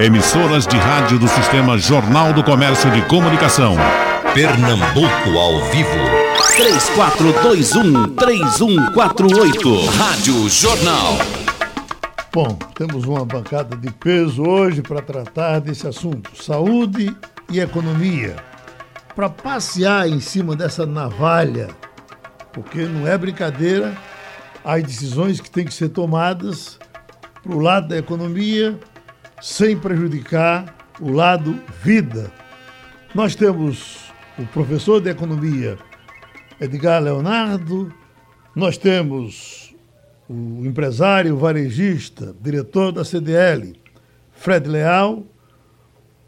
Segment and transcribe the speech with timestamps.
[0.00, 3.76] Emissoras de rádio do Sistema Jornal do Comércio de Comunicação.
[4.32, 5.90] Pernambuco ao vivo.
[8.16, 9.90] 3421-3148.
[9.90, 11.18] Rádio Jornal.
[12.32, 17.14] Bom, temos uma bancada de peso hoje para tratar desse assunto: saúde
[17.50, 18.36] e economia.
[19.14, 21.68] Para passear em cima dessa navalha,
[22.54, 23.94] porque não é brincadeira,
[24.64, 26.78] as decisões que têm que ser tomadas
[27.42, 28.80] para o lado da economia
[29.40, 32.30] sem prejudicar o lado vida.
[33.14, 35.78] Nós temos o professor de economia
[36.60, 37.92] Edgar Leonardo,
[38.54, 39.74] nós temos
[40.28, 43.74] o empresário varejista, diretor da CDL,
[44.32, 45.24] Fred Leal,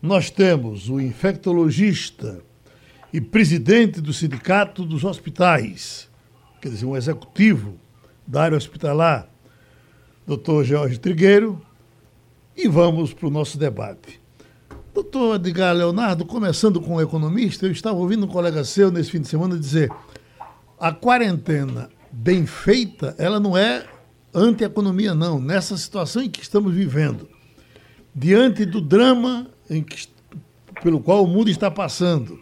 [0.01, 2.41] nós temos o infectologista
[3.13, 6.09] e presidente do Sindicato dos Hospitais,
[6.61, 7.75] quer dizer, um executivo
[8.27, 9.29] da área hospitalar,
[10.27, 11.61] doutor Jorge Trigueiro,
[12.57, 14.21] e vamos para o nosso debate.
[14.95, 19.21] Doutor Edgar Leonardo, começando com o economista, eu estava ouvindo um colega seu nesse fim
[19.21, 19.91] de semana dizer
[20.83, 23.87] a quarentena bem feita, ela não é
[24.35, 25.39] anti-economia, não.
[25.41, 27.29] Nessa situação em que estamos vivendo,
[28.13, 30.09] diante do drama que,
[30.83, 32.37] pelo qual o mundo está passando,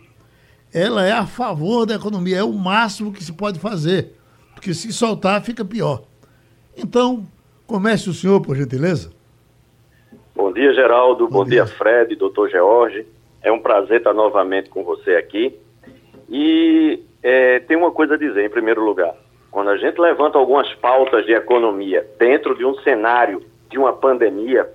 [0.73, 4.19] ela é a favor da economia, é o máximo que se pode fazer,
[4.55, 6.05] porque se soltar fica pior.
[6.75, 7.29] Então,
[7.67, 9.11] comece o senhor, por gentileza.
[10.51, 11.29] Bom dia, Geraldo.
[11.29, 11.63] Bom, Bom dia.
[11.63, 13.07] dia, Fred, doutor George.
[13.41, 15.57] É um prazer estar novamente com você aqui.
[16.29, 19.15] E é, tem uma coisa a dizer, em primeiro lugar.
[19.49, 24.69] Quando a gente levanta algumas pautas de economia dentro de um cenário de uma pandemia,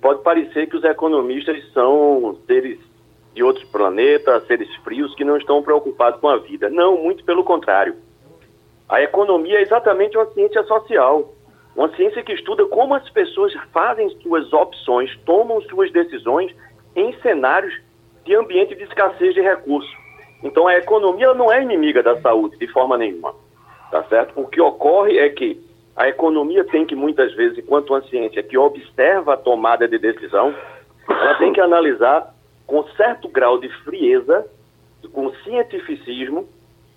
[0.00, 2.78] pode parecer que os economistas são seres
[3.34, 6.70] de outros planetas, seres frios que não estão preocupados com a vida.
[6.70, 7.96] Não, muito pelo contrário.
[8.88, 11.34] A economia é exatamente uma ciência social.
[11.74, 16.54] Uma ciência que estuda como as pessoas fazem suas opções, tomam suas decisões
[16.94, 17.74] em cenários
[18.24, 19.90] de ambiente de escassez de recursos.
[20.42, 23.34] Então a economia não é inimiga da saúde de forma nenhuma,
[23.90, 24.38] tá certo?
[24.38, 25.60] O que ocorre é que
[25.96, 30.54] a economia tem que muitas vezes, enquanto uma ciência que observa a tomada de decisão,
[31.08, 32.34] ela tem que analisar
[32.66, 34.46] com certo grau de frieza,
[35.12, 36.48] com cientificismo,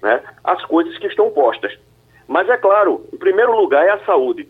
[0.01, 1.77] né, as coisas que estão postas.
[2.27, 4.47] Mas é claro, em primeiro lugar é a saúde.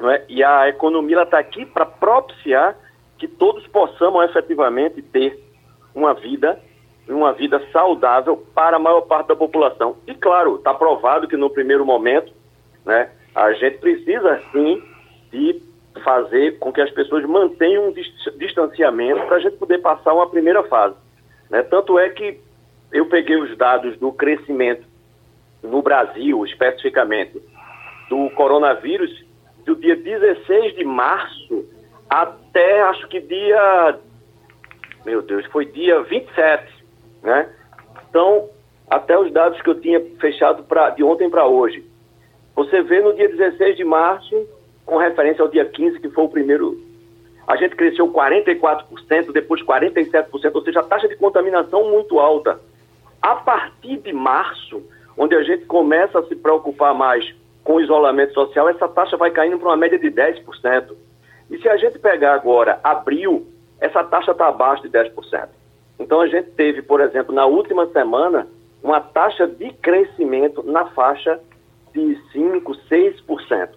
[0.00, 0.24] É?
[0.28, 2.76] E a economia está aqui para propiciar
[3.18, 5.42] que todos possamos efetivamente ter
[5.92, 6.60] uma vida,
[7.08, 9.96] uma vida saudável para a maior parte da população.
[10.06, 12.32] E claro, está provado que no primeiro momento,
[12.84, 14.82] né, a gente precisa sim
[15.32, 15.60] de
[16.04, 17.94] fazer com que as pessoas mantenham um
[18.38, 20.94] distanciamento para a gente poder passar uma primeira fase.
[21.50, 21.62] Né?
[21.62, 22.40] Tanto é que
[22.92, 24.86] eu peguei os dados do crescimento
[25.62, 27.42] no Brasil, especificamente,
[28.08, 29.24] do coronavírus,
[30.08, 31.66] 16 de março
[32.08, 33.98] até acho que dia.
[35.04, 36.84] Meu Deus, foi dia 27,
[37.22, 37.48] né?
[38.08, 38.48] Então,
[38.88, 41.84] até os dados que eu tinha fechado pra, de ontem para hoje.
[42.56, 44.48] Você vê no dia 16 de março,
[44.86, 46.80] com referência ao dia 15, que foi o primeiro.
[47.46, 52.58] A gente cresceu 44%, depois 47%, ou seja, a taxa de contaminação muito alta.
[53.20, 54.82] A partir de março,
[55.16, 57.34] onde a gente começa a se preocupar mais
[57.68, 60.96] com o isolamento social, essa taxa vai caindo para uma média de 10%.
[61.50, 63.46] E se a gente pegar agora abril,
[63.78, 65.48] essa taxa está abaixo de 10%.
[66.00, 68.48] Então a gente teve, por exemplo, na última semana,
[68.82, 71.38] uma taxa de crescimento na faixa
[71.92, 73.68] de 5, 6%.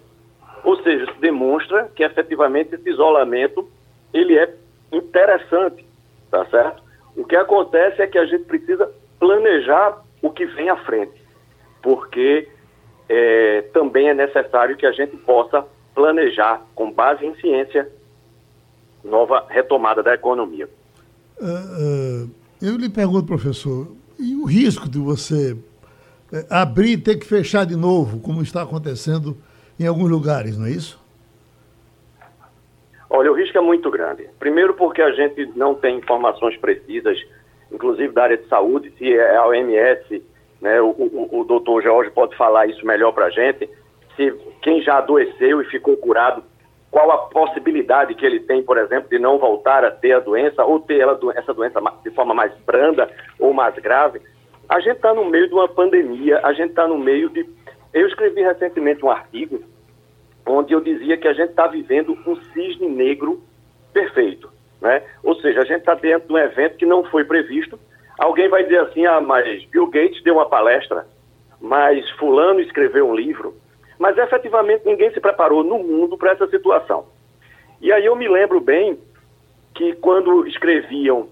[0.64, 3.68] Ou seja, isso demonstra que efetivamente esse isolamento
[4.14, 4.54] ele é
[4.90, 5.84] interessante,
[6.30, 6.82] tá certo?
[7.14, 11.22] O que acontece é que a gente precisa planejar o que vem à frente,
[11.82, 12.48] porque
[13.14, 17.86] é, também é necessário que a gente possa planejar, com base em ciência,
[19.04, 20.66] nova retomada da economia.
[21.38, 22.30] Uh, uh,
[22.62, 25.58] eu lhe pergunto, professor, e o risco de você uh,
[26.48, 29.36] abrir e ter que fechar de novo, como está acontecendo
[29.78, 30.98] em alguns lugares, não é isso?
[33.10, 34.26] Olha, o risco é muito grande.
[34.38, 37.18] Primeiro porque a gente não tem informações precisas,
[37.70, 40.22] inclusive da área de saúde, se é a OMS
[40.62, 40.80] né?
[40.80, 43.68] O, o, o doutor Jorge pode falar isso melhor para a gente.
[44.16, 44.32] Se
[44.62, 46.42] quem já adoeceu e ficou curado,
[46.90, 50.64] qual a possibilidade que ele tem, por exemplo, de não voltar a ter a doença
[50.64, 54.20] ou ter ela, essa doença de forma mais branda ou mais grave.
[54.68, 57.44] A gente está no meio de uma pandemia, a gente está no meio de.
[57.92, 59.62] Eu escrevi recentemente um artigo
[60.46, 63.42] onde eu dizia que a gente está vivendo um cisne negro
[63.92, 64.50] perfeito.
[64.80, 65.02] Né?
[65.22, 67.78] Ou seja, a gente está dentro de um evento que não foi previsto,
[68.18, 71.06] Alguém vai dizer assim, ah, mas Bill Gates deu uma palestra,
[71.60, 73.54] mas fulano escreveu um livro.
[73.98, 77.06] Mas efetivamente ninguém se preparou no mundo para essa situação.
[77.80, 78.98] E aí eu me lembro bem
[79.74, 81.28] que quando escreviam,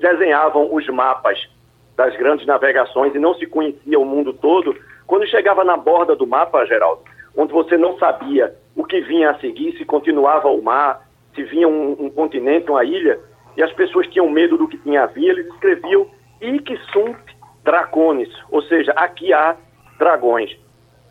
[0.00, 1.48] desenhavam os mapas
[1.96, 4.76] das grandes navegações e não se conhecia o mundo todo,
[5.06, 7.02] quando chegava na borda do mapa, Geraldo,
[7.36, 11.66] onde você não sabia o que vinha a seguir, se continuava o mar, se vinha
[11.66, 13.18] um, um continente, uma ilha,
[13.58, 16.08] e as pessoas tinham medo do que tinha a vir, eles escreviam
[16.40, 17.18] Ic sunt
[17.64, 19.56] dracones, ou seja, aqui há
[19.98, 20.56] dragões.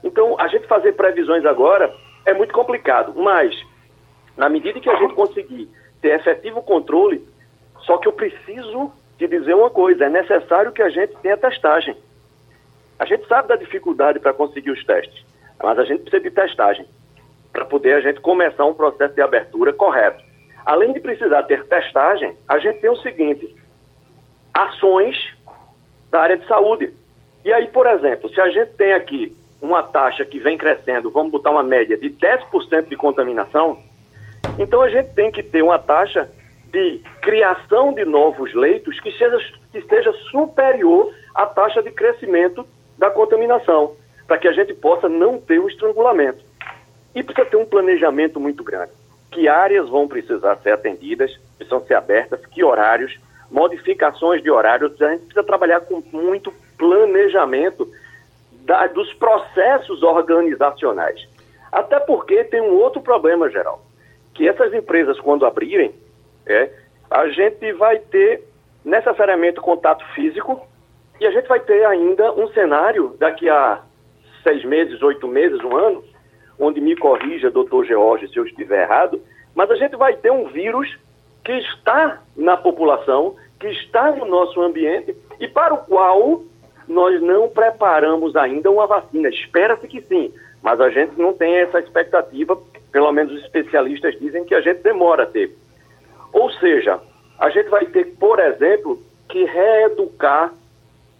[0.01, 1.93] Então, a gente fazer previsões agora
[2.25, 3.53] é muito complicado, mas
[4.37, 5.69] na medida que a gente conseguir
[6.01, 7.27] ter efetivo controle,
[7.81, 11.97] só que eu preciso te dizer uma coisa, é necessário que a gente tenha testagem.
[12.97, 15.25] A gente sabe da dificuldade para conseguir os testes,
[15.61, 16.85] mas a gente precisa de testagem
[17.51, 20.26] para poder a gente começar um processo de abertura correto.
[20.67, 23.55] Além de precisar ter testagem, a gente tem o seguinte:
[24.53, 25.15] ações
[26.11, 26.93] da área de saúde.
[27.45, 31.31] E aí, por exemplo, se a gente tem aqui uma taxa que vem crescendo, vamos
[31.31, 33.81] botar uma média de 10% de contaminação,
[34.59, 36.29] então a gente tem que ter uma taxa
[36.69, 39.39] de criação de novos leitos que seja,
[39.71, 42.67] que seja superior à taxa de crescimento
[42.97, 43.95] da contaminação,
[44.27, 46.43] para que a gente possa não ter o estrangulamento.
[47.15, 48.91] E precisa ter um planejamento muito grande
[49.31, 53.17] que áreas vão precisar ser atendidas, precisam ser abertas, que horários,
[53.51, 55.01] modificações de horários.
[55.01, 57.89] A gente precisa trabalhar com muito planejamento
[58.51, 61.27] da, dos processos organizacionais.
[61.71, 63.83] Até porque tem um outro problema, geral,
[64.33, 65.93] que essas empresas, quando abrirem,
[66.45, 66.69] é,
[67.09, 68.43] a gente vai ter
[68.83, 70.65] necessariamente contato físico
[71.19, 73.81] e a gente vai ter ainda um cenário daqui a
[74.43, 76.03] seis meses, oito meses, um ano,
[76.59, 79.21] onde me corrija, doutor George, se eu estiver errado,
[79.55, 80.97] mas a gente vai ter um vírus
[81.43, 86.43] que está na população, que está no nosso ambiente e para o qual
[86.87, 89.29] nós não preparamos ainda uma vacina.
[89.29, 92.57] Espera-se que sim, mas a gente não tem essa expectativa,
[92.91, 95.55] pelo menos os especialistas dizem que a gente demora a ter.
[96.31, 96.99] Ou seja,
[97.39, 100.53] a gente vai ter, por exemplo, que reeducar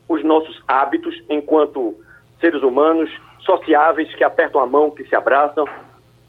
[0.08, 1.96] os nossos hábitos enquanto
[2.40, 3.10] seres humanos,
[3.48, 5.66] sociáveis que apertam a mão, que se abraçam.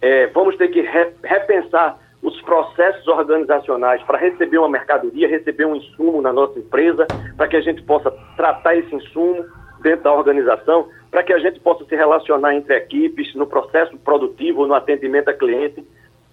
[0.00, 5.76] É, vamos ter que re repensar os processos organizacionais para receber uma mercadoria, receber um
[5.76, 7.06] insumo na nossa empresa,
[7.36, 9.44] para que a gente possa tratar esse insumo
[9.82, 14.66] dentro da organização, para que a gente possa se relacionar entre equipes no processo produtivo,
[14.66, 15.84] no atendimento a cliente.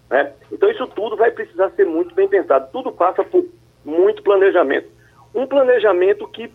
[0.09, 0.31] Né?
[0.51, 2.71] Então, isso tudo vai precisar ser muito bem pensado.
[2.71, 3.45] Tudo passa por
[3.83, 4.87] muito planejamento.
[5.33, 6.51] Um planejamento que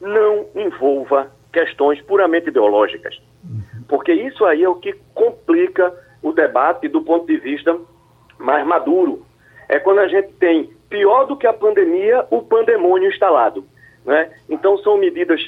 [0.00, 3.18] não envolva questões puramente ideológicas.
[3.88, 7.76] Porque isso aí é o que complica o debate do ponto de vista
[8.38, 9.24] mais maduro.
[9.68, 13.64] É quando a gente tem, pior do que a pandemia, o pandemônio instalado.
[14.04, 14.30] Né?
[14.48, 15.40] Então, são medidas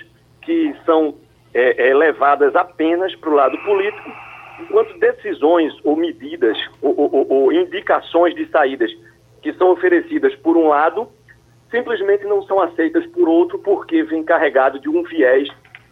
[0.43, 1.15] que são
[1.55, 4.11] é, é, levadas apenas para o lado político,
[4.61, 8.91] enquanto decisões ou medidas ou, ou, ou indicações de saídas
[9.41, 11.09] que são oferecidas por um lado
[11.71, 15.49] simplesmente não são aceitas por outro porque vem carregado de um viés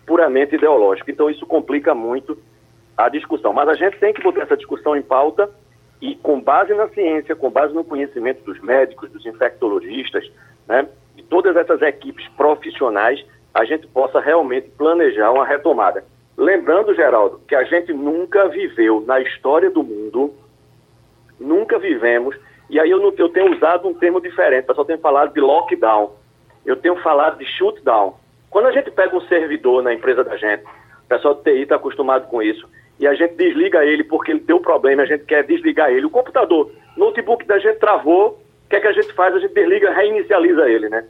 [0.07, 1.11] puramente ideológico.
[1.11, 2.39] Então isso complica muito
[2.97, 3.53] a discussão.
[3.53, 5.51] Mas a gente tem que botar essa discussão em pauta
[6.01, 10.31] e com base na ciência, com base no conhecimento dos médicos, dos infectologistas,
[10.67, 13.25] né, de todas essas equipes profissionais,
[13.55, 16.05] a gente possa realmente planejar uma retomada.
[16.37, 20.35] Lembrando, Geraldo, que a gente nunca viveu na história do mundo,
[21.41, 22.37] nunca vivemos,
[22.69, 25.41] e aí eu, não, eu tenho usado um termo diferente, o pessoal tem falado de
[25.41, 26.13] lockdown,
[26.67, 28.15] eu tenho falado de shutdown.
[28.57, 31.77] Quando a gente pega um servidor na empresa da gente, o pessoal do TI está
[31.77, 32.67] acostumado com isso,
[32.99, 36.07] e a gente desliga ele porque ele deu problema, a gente quer desligar ele.
[36.07, 39.35] O computador, notebook da gente travou, o que é que a gente faz?
[39.35, 41.05] A gente desliga, reinicializa ele, né?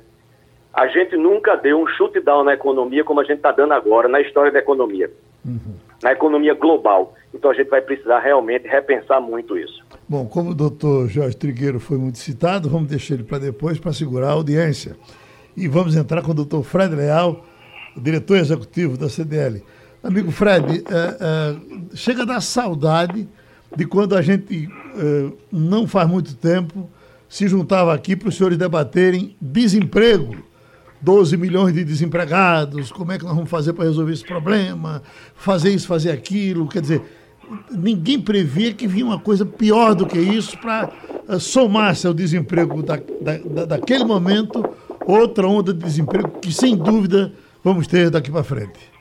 [0.74, 4.20] A gente nunca deu um shutdown na economia como a gente está dando agora na
[4.20, 5.08] história da economia,
[5.44, 5.76] uhum.
[6.02, 7.14] na economia global.
[7.32, 9.86] Então a gente vai precisar realmente repensar muito isso.
[10.08, 13.92] Bom, como o doutor Jorge Trigueiro foi muito citado, vamos deixar ele para depois para
[13.92, 14.96] segurar a audiência.
[15.56, 17.42] E vamos entrar com o doutor Fred Leal,
[17.96, 19.62] diretor executivo da CDL.
[20.02, 23.26] Amigo Fred, é, é, chega a dar saudade
[23.74, 26.90] de quando a gente, é, não faz muito tempo,
[27.26, 30.36] se juntava aqui para os senhores debaterem desemprego.
[31.00, 35.02] 12 milhões de desempregados, como é que nós vamos fazer para resolver esse problema,
[35.36, 36.68] fazer isso, fazer aquilo.
[36.68, 37.02] Quer dizer,
[37.70, 40.90] ninguém previa que vinha uma coisa pior do que isso para
[41.38, 44.64] somar-se ao desemprego da, da, daquele momento
[45.06, 47.32] outra onda de desemprego que, sem dúvida,
[47.62, 48.96] vamos ter daqui para frente.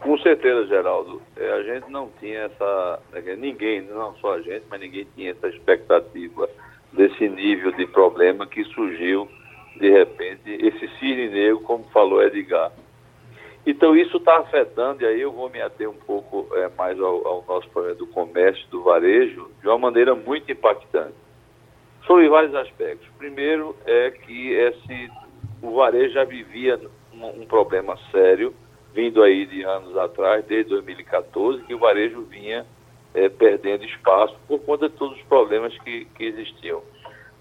[0.00, 1.20] Com certeza, Geraldo.
[1.36, 3.00] É, a gente não tinha essa.
[3.12, 6.48] Né, ninguém, não só a gente, mas ninguém tinha essa expectativa
[6.92, 9.28] desse nível de problema que surgiu,
[9.76, 12.70] de repente, esse cisne negro, como falou Edgar.
[13.66, 17.26] Então, isso está afetando, e aí eu vou me ater um pouco é, mais ao,
[17.26, 21.25] ao nosso problema do comércio, do varejo, de uma maneira muito impactante.
[22.06, 23.08] Sobre vários aspectos.
[23.18, 25.10] Primeiro é que esse,
[25.60, 26.80] o varejo já vivia
[27.12, 28.54] um, um problema sério,
[28.94, 32.64] vindo aí de anos atrás, desde 2014, que o varejo vinha
[33.12, 36.80] é, perdendo espaço por conta de todos os problemas que, que existiam.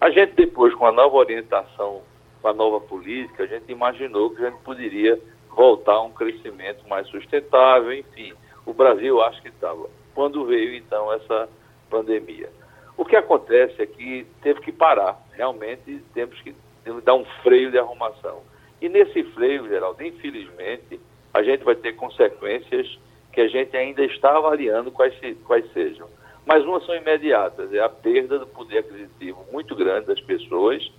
[0.01, 2.01] A gente depois, com a nova orientação,
[2.41, 5.19] com a nova política, a gente imaginou que a gente poderia
[5.55, 8.33] voltar a um crescimento mais sustentável, enfim.
[8.65, 9.87] O Brasil acho que estava.
[10.15, 11.47] Quando veio então essa
[11.89, 12.49] pandemia.
[12.97, 15.19] O que acontece é que teve que parar.
[15.33, 16.55] Realmente temos que
[17.03, 18.41] dar um freio de arrumação.
[18.81, 20.99] E nesse freio, Geraldo, infelizmente,
[21.33, 22.97] a gente vai ter consequências
[23.33, 25.13] que a gente ainda está avaliando quais,
[25.45, 26.07] quais sejam.
[26.45, 30.89] Mas umas são imediatas, é a perda do poder aquisitivo muito grande das pessoas,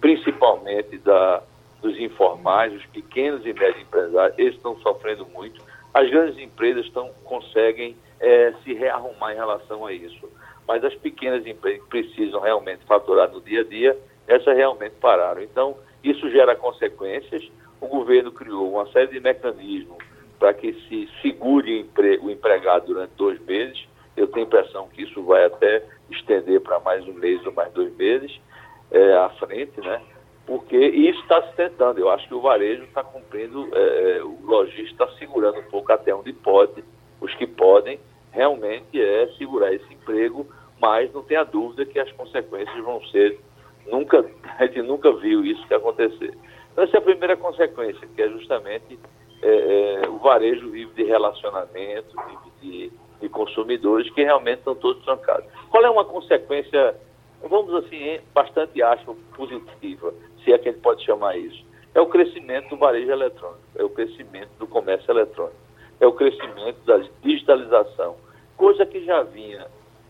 [0.00, 1.42] principalmente da,
[1.80, 5.62] dos informais, os pequenos e médios empresários, eles estão sofrendo muito.
[5.92, 10.28] As grandes empresas estão, conseguem é, se rearrumar em relação a isso
[10.66, 15.42] mas as pequenas empresas que precisam realmente faturar no dia a dia, essas realmente pararam.
[15.42, 17.46] Então, isso gera consequências.
[17.80, 19.98] O governo criou uma série de mecanismos
[20.38, 21.88] para que se segure
[22.22, 23.86] o empregado durante dois meses.
[24.16, 27.72] Eu tenho a impressão que isso vai até estender para mais um mês ou mais
[27.72, 28.40] dois meses
[28.90, 30.00] é, à frente, né?
[30.46, 31.98] Porque isso está se tentando.
[31.98, 36.14] Eu acho que o varejo está cumprindo, é, o lojista está segurando um pouco até
[36.14, 36.84] onde pode,
[37.20, 37.98] os que podem,
[38.34, 40.46] realmente é segurar esse emprego,
[40.80, 43.38] mas não tenha dúvida que as consequências vão ser,
[43.86, 44.24] nunca,
[44.58, 46.36] a gente nunca viu isso que acontecer.
[46.72, 48.98] Então, essa é a primeira consequência, que é justamente
[49.40, 55.04] é, é, o varejo vive de relacionamento, vive de, de consumidores que realmente estão todos
[55.04, 55.46] trancados.
[55.70, 56.96] Qual é uma consequência,
[57.48, 60.12] vamos assim, bastante aspa, positiva,
[60.42, 61.64] se é que a gente pode chamar isso?
[61.94, 65.56] É o crescimento do varejo eletrônico, é o crescimento do comércio eletrônico,
[66.00, 68.16] é o crescimento da digitalização,
[68.56, 69.66] coisa que já vinha,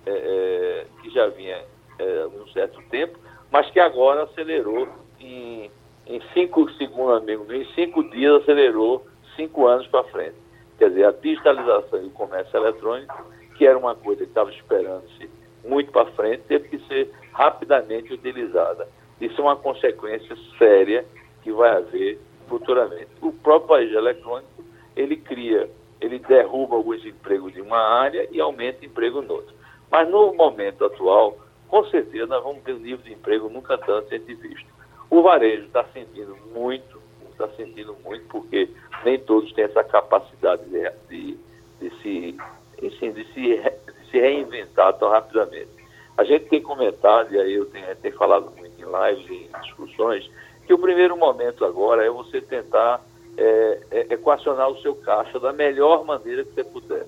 [0.06, 1.62] é, é, que já vinha
[1.98, 3.18] é, um certo tempo,
[3.50, 4.88] mas que agora acelerou
[5.20, 5.70] em,
[6.06, 10.36] em cinco segundos, amigo, em cinco dias acelerou cinco anos para frente.
[10.78, 13.24] Quer dizer, a digitalização e o comércio eletrônico,
[13.56, 15.30] que era uma coisa que estava esperando-se
[15.64, 18.88] muito para frente, teve que ser rapidamente utilizada.
[19.20, 21.04] Isso é uma consequência séria
[21.42, 23.08] que vai haver futuramente.
[23.22, 24.64] O próprio país eletrônico,
[24.96, 25.70] ele cria
[26.04, 29.54] ele derruba alguns empregos de uma área e aumenta emprego em outra.
[29.90, 34.10] Mas no momento atual, com certeza nós vamos ter um nível de emprego nunca tanto
[34.10, 34.66] gente visto.
[35.08, 38.68] O varejo está sentindo muito, está sentindo muito, porque
[39.04, 41.38] nem todos têm essa capacidade de, de,
[41.80, 42.36] de se,
[42.82, 45.70] enfim, de, se, de se reinventar tão rapidamente.
[46.16, 50.30] A gente tem comentado, e aí eu tenho, tenho falado muito em lives, em discussões,
[50.66, 53.02] que o primeiro momento agora é você tentar
[53.36, 57.06] é, é, equacionar o seu caixa da melhor maneira que você puder.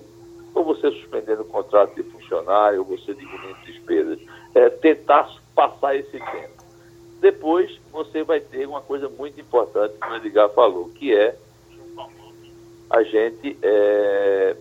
[0.53, 4.19] Ou você suspendendo o contrato de funcionário, ou você diminuindo despesas.
[4.55, 6.57] É, tentar passar esse tempo.
[7.19, 11.35] Depois, você vai ter uma coisa muito importante que o Edgar falou, que é
[12.89, 14.55] a gente, é,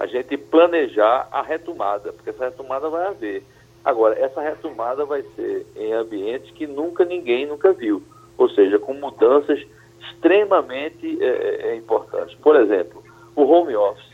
[0.00, 3.44] a gente planejar a retomada, porque essa retomada vai haver.
[3.84, 8.02] Agora, essa retomada vai ser em ambientes que nunca ninguém nunca viu,
[8.38, 9.62] ou seja, com mudanças
[10.22, 12.36] extremamente é, é, é, importantes.
[12.36, 13.02] Por exemplo,
[13.34, 14.12] o home office.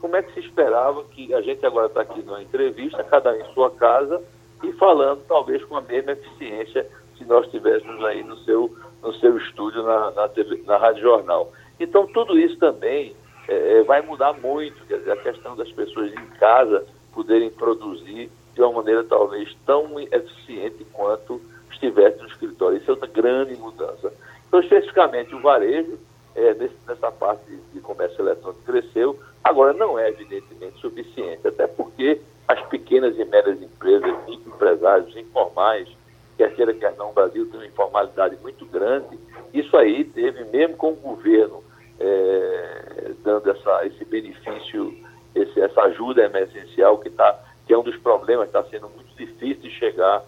[0.00, 3.36] Como é que se esperava que a gente agora está aqui numa entrevista, cada um
[3.36, 4.20] em sua casa,
[4.62, 9.38] e falando talvez com a mesma eficiência se nós estivéssemos aí no seu, no seu
[9.38, 11.52] estúdio na, na, TV, na Rádio Jornal.
[11.78, 13.14] Então, tudo isso também
[13.48, 16.84] é, é, vai mudar muito, quer dizer, a questão das pessoas em casa
[17.14, 22.76] poderem produzir de uma maneira talvez tão eficiente quanto estivesse no escritório.
[22.78, 24.12] Isso é outra grande mudança.
[24.54, 25.98] Então, especificamente, o varejo,
[26.36, 26.54] é,
[26.86, 29.18] nessa parte de, de comércio eletrônico, cresceu.
[29.42, 35.88] Agora, não é evidentemente suficiente, até porque as pequenas e médias empresas, microempresários informais,
[36.36, 39.18] quer queira, quer não, o Brasil tem uma informalidade muito grande.
[39.52, 41.64] Isso aí teve, mesmo com o governo
[41.98, 44.96] é, dando essa, esse benefício,
[45.34, 49.62] esse, essa ajuda emergencial, que, tá, que é um dos problemas, está sendo muito difícil
[49.62, 50.22] de chegar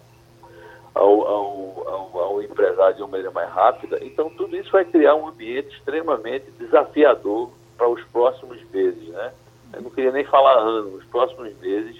[0.97, 3.99] ao, ao, ao, ao, empresário de uma maneira mais rápida.
[4.03, 9.33] Então, tudo isso vai criar um ambiente extremamente desafiador para os próximos meses, né?
[9.73, 11.95] Eu não queria nem falar anos, os próximos meses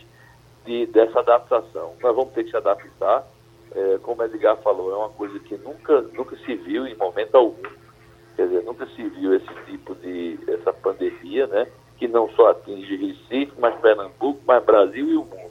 [0.66, 1.94] de, dessa adaptação.
[2.02, 3.26] Nós vamos ter que se adaptar.
[3.76, 7.36] É, como o Edgar falou, é uma coisa que nunca, nunca se viu em momento
[7.36, 7.70] algum.
[8.36, 11.68] Quer dizer, nunca se viu esse tipo de, essa pandemia, né?
[11.98, 15.47] Que não só atinge Recife, mas Pernambuco, mas Brasil e o mundo.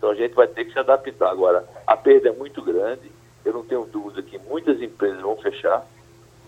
[0.00, 1.30] Então a gente vai ter que se adaptar.
[1.30, 3.12] Agora, a perda é muito grande,
[3.44, 5.86] eu não tenho dúvida que muitas empresas vão fechar,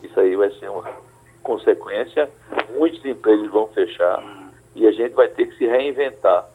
[0.02, 0.88] isso aí vai ser uma
[1.42, 2.30] consequência,
[2.74, 4.22] muitos empregos vão fechar
[4.74, 6.48] e a gente vai ter que se reinventar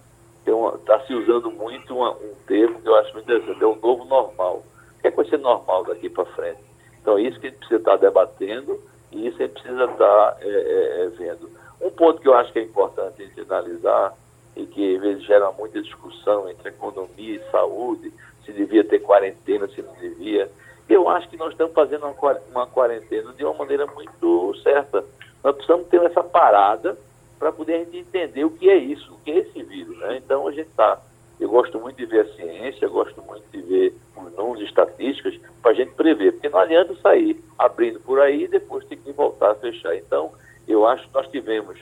[0.76, 4.06] está se usando muito uma, um termo que eu acho muito interessante, é o novo
[4.06, 4.64] normal.
[4.98, 6.62] O que, é que vai ser normal daqui para frente?
[7.02, 9.84] Então, é isso que a gente precisa estar tá debatendo e isso a gente precisa
[9.84, 11.50] estar tá, é, é, é, vendo.
[11.82, 14.14] Um ponto que eu acho que é importante a gente analisar
[14.58, 18.12] e que às vezes gera muita discussão entre economia e saúde,
[18.46, 20.50] se devia ter quarentena, se não devia.
[20.90, 22.08] Eu acho que nós estamos fazendo
[22.52, 25.04] uma quarentena de uma maneira muito certa.
[25.44, 26.98] Nós precisamos ter essa parada
[27.38, 29.98] para poder a gente entender o que é isso, o que é esse vírus.
[30.00, 30.18] Né?
[30.18, 31.02] Então a gente está.
[31.40, 35.72] Eu gosto muito de ver a ciência, gosto muito de ver os números, estatísticas, para
[35.72, 39.52] a gente prever, porque não adianta sair abrindo por aí e depois ter que voltar
[39.52, 39.96] a fechar.
[39.96, 40.32] Então,
[40.68, 41.78] eu acho que nós tivemos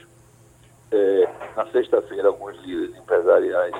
[0.92, 3.74] é, na sexta-feira alguns líderes empresariais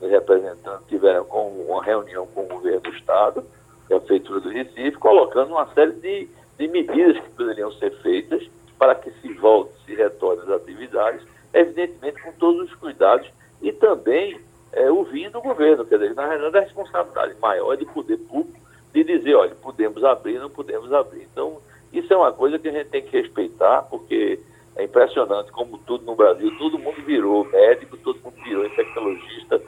[0.00, 3.44] e representantes tiveram com uma reunião com o governo do Estado,
[3.90, 8.48] e a Prefeitura do Recife, colocando uma série de, de medidas que poderiam ser feitas
[8.78, 11.22] para que se volte, se retorne as atividades,
[11.52, 13.28] evidentemente com todos os cuidados
[13.62, 14.40] e também
[14.72, 18.58] é, ouvindo o governo, quer dizer, na realidade a responsabilidade maior é do poder público
[18.92, 21.26] de dizer, olha, podemos abrir, não podemos abrir.
[21.32, 21.58] Então,
[21.92, 24.40] isso é uma coisa que a gente tem que respeitar, porque
[24.78, 29.60] é impressionante como tudo no Brasil, todo mundo virou médico, todo mundo virou infectologista,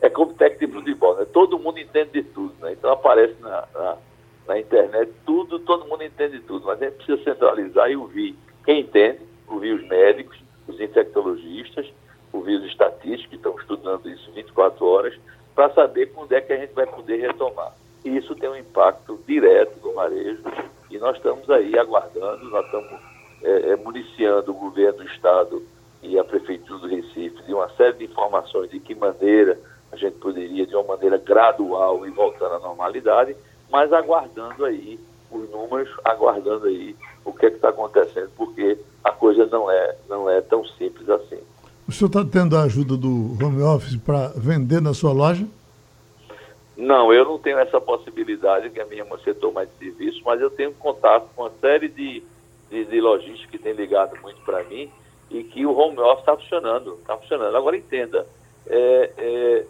[0.00, 1.26] é como técnico de futebol, né?
[1.26, 2.72] todo mundo entende de tudo, né?
[2.72, 3.98] então aparece na, na
[4.46, 8.80] na internet, tudo, todo mundo entende tudo, mas a gente precisa centralizar e ouvir quem
[8.80, 10.38] entende, ouvir os médicos,
[10.68, 11.86] os infectologistas,
[12.32, 15.14] ouvir os estatísticos que estão estudando isso 24 horas,
[15.54, 17.72] para saber quando é que a gente vai poder retomar.
[18.04, 20.42] E isso tem um impacto direto no varejo
[20.90, 22.92] e nós estamos aí aguardando, nós estamos
[23.42, 25.62] é, é, municiando o governo do Estado
[26.02, 29.58] e a Prefeitura do Recife de uma série de informações de que maneira
[29.90, 31.18] a gente poderia, de uma maneira
[31.86, 33.36] gradual, ir voltando à normalidade,
[33.70, 34.98] mas aguardando aí
[35.30, 40.30] os números, aguardando aí o que é está acontecendo, porque a coisa não é, não
[40.30, 41.38] é tão simples assim.
[41.88, 45.46] O senhor está tendo a ajuda do home office para vender na sua loja?
[46.76, 50.20] Não, eu não tenho essa possibilidade, que a minha é um setor mais de serviço,
[50.24, 52.22] mas eu tenho contato com uma série de,
[52.70, 54.90] de, de lojistas que têm ligado muito para mim
[55.30, 57.56] e que o home office está funcionando, está funcionando.
[57.56, 58.26] Agora entenda,
[58.66, 59.64] é, é,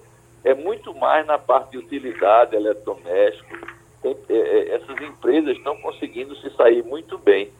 [0.46, 3.58] é, muito mais na parte de utilidade, eletrodoméstico,
[4.00, 7.50] tem, é, é, essas empresas estão conseguindo se sair muito bem,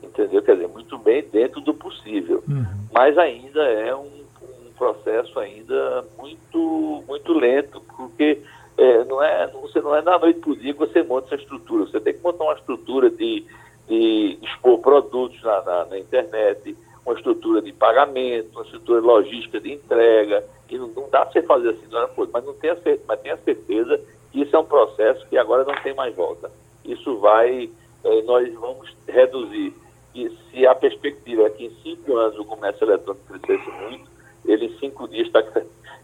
[0.00, 0.40] entendeu?
[0.40, 2.44] Quer dizer, muito bem dentro do possível.
[2.48, 2.64] Uhum.
[2.92, 4.06] Mas ainda é um,
[4.42, 8.40] um, processo ainda muito, muito lento, porque
[8.78, 11.42] é, não é, você não é da noite para o dia que você monta essa
[11.42, 11.86] estrutura.
[11.86, 13.44] Você tem que montar uma estrutura de,
[13.88, 19.72] de expor produtos na, na, na internet, uma estrutura de pagamento, uma estrutura logística de
[19.72, 23.20] entrega, e não, não dá para você fazer assim, não é mas não tenha, mas
[23.20, 24.04] tenha certeza
[24.36, 26.50] isso é um processo que agora não tem mais volta.
[26.84, 27.70] Isso vai,
[28.04, 29.72] eh, nós vamos reduzir.
[30.14, 34.10] E se a perspectiva é que em cinco anos o comércio eletrônico crescesse muito,
[34.44, 35.42] ele em cinco dias está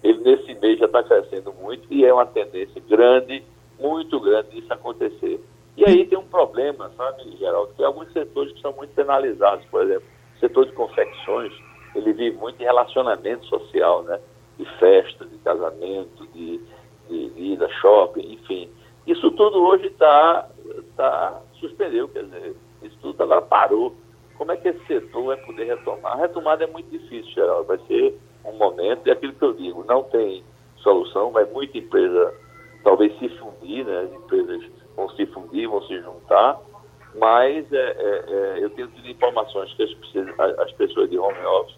[0.03, 3.45] ele nesse mês já está crescendo muito e é uma tendência grande,
[3.79, 5.41] muito grande isso acontecer.
[5.77, 9.85] E aí tem um problema, sabe, Geraldo, que alguns setores que são muito penalizados, por
[9.85, 10.05] exemplo,
[10.43, 11.53] setor de confecções,
[11.95, 14.21] ele vive muito em relacionamento social, né?
[14.59, 16.61] De festa, de casamento, de
[17.09, 18.71] de vida, shopping, enfim.
[19.07, 20.49] Isso tudo hoje está
[20.97, 23.95] tá, suspendeu, quer dizer, isso tudo agora parou.
[24.37, 26.13] Como é que esse setor vai poder retomar?
[26.13, 27.65] A retomada é muito difícil, geral.
[27.65, 30.43] Vai ser um momento, é aquilo que eu digo, não tem
[30.79, 32.35] solução, vai muita empresa
[32.83, 34.01] talvez se fundir, né?
[34.01, 34.63] As empresas
[34.97, 36.59] vão se fundir, vão se juntar,
[37.15, 41.77] mas é, é, é, eu tenho tido informações que as, as pessoas de home office,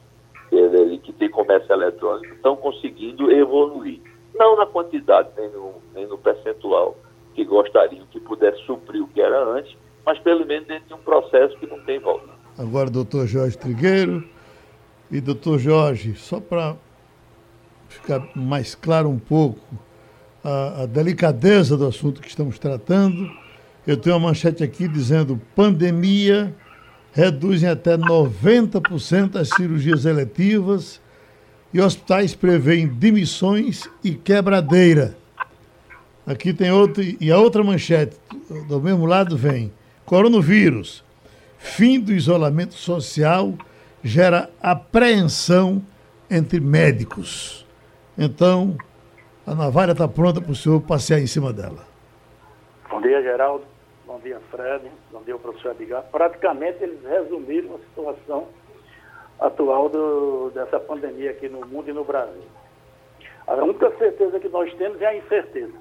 [0.51, 4.01] que, que tem comércio eletrônico, estão conseguindo evoluir
[4.35, 6.97] não na quantidade nem no, nem no percentual
[7.35, 10.99] que gostariam que pudesse suprir o que era antes, mas pelo menos dentro de um
[10.99, 12.29] processo que não tem volta.
[12.57, 14.25] Agora, doutor Jorge Trigueiro
[15.11, 16.77] e doutor Jorge, só para
[17.89, 19.61] ficar mais claro um pouco
[20.45, 23.29] a, a delicadeza do assunto que estamos tratando,
[23.87, 26.55] eu tenho uma manchete aqui dizendo pandemia
[27.15, 31.01] reduzem até 90% as cirurgias eletivas
[31.73, 35.17] e hospitais prevêem demissões e quebradeira.
[36.27, 38.17] Aqui tem outro, e a outra manchete,
[38.69, 39.73] do mesmo lado vem:
[40.05, 41.05] coronavírus,
[41.59, 43.55] fim do isolamento social
[44.03, 45.83] gera apreensão
[46.31, 47.67] entre médicos.
[48.17, 48.77] Então,
[49.47, 51.87] a navalha está pronta para o senhor passear em cima dela.
[52.91, 53.74] Bom dia, Geraldo.
[54.15, 54.89] Bom dia, Fred.
[55.11, 56.05] Bom dia, professor Abigail.
[56.05, 58.47] Praticamente eles resumiram a situação
[59.41, 62.45] atual do, dessa pandemia aqui no mundo e no Brasil.
[63.45, 65.75] A única certeza que nós temos é a incerteza.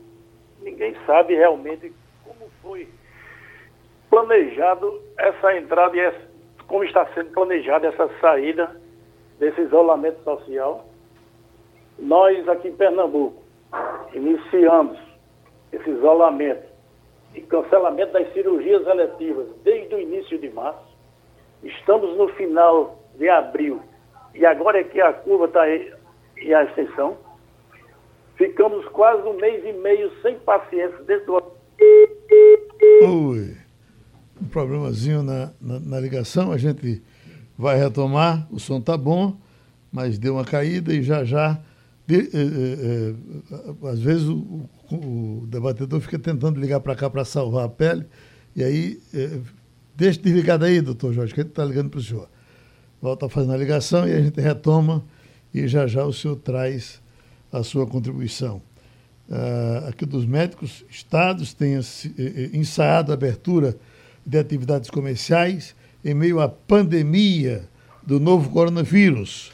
[0.63, 1.93] Ninguém sabe realmente
[2.23, 2.89] como foi
[4.09, 6.21] planejado essa entrada e essa,
[6.67, 8.81] como está sendo planejada essa saída
[9.37, 10.87] desse isolamento social
[11.99, 13.43] nós aqui em Pernambuco
[14.11, 14.97] iniciamos
[15.71, 16.72] esse isolamento
[17.33, 20.93] e cancelamento das cirurgias eletivas desde o início de março.
[21.63, 23.81] Estamos no final de abril
[24.33, 27.17] e agora é que a curva está em ascensão.
[28.35, 31.41] Ficamos quase um mês e meio sem pacientes desde o.
[33.03, 33.57] Oi.
[34.41, 37.01] Um problemazinho na, na, na ligação, a gente
[37.57, 38.47] vai retomar.
[38.51, 39.37] O som tá bom,
[39.91, 41.59] mas deu uma caída e já já.
[42.05, 43.13] De, eh, eh,
[43.51, 48.05] eh, às vezes o, o, debatedor fica tentando ligar para cá para salvar a pele,
[48.53, 49.39] e aí eh,
[49.95, 52.29] deixa desligado aí, doutor Jorge, que ele está ligando para o senhor.
[53.01, 55.03] Volta fazendo a ligação e a gente retoma
[55.53, 57.01] e já já o senhor traz
[57.51, 58.61] a sua contribuição.
[59.29, 61.79] Uh, aqui dos médicos, estados têm
[62.53, 63.77] ensaiado a abertura
[64.25, 67.69] de atividades comerciais em meio à pandemia
[68.05, 69.52] do novo coronavírus,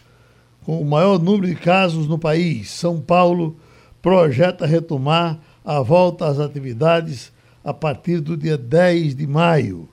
[0.69, 2.69] com o maior número de casos no país.
[2.69, 3.57] São Paulo
[4.03, 9.89] projeta retomar a volta às atividades a partir do dia 10 de maio.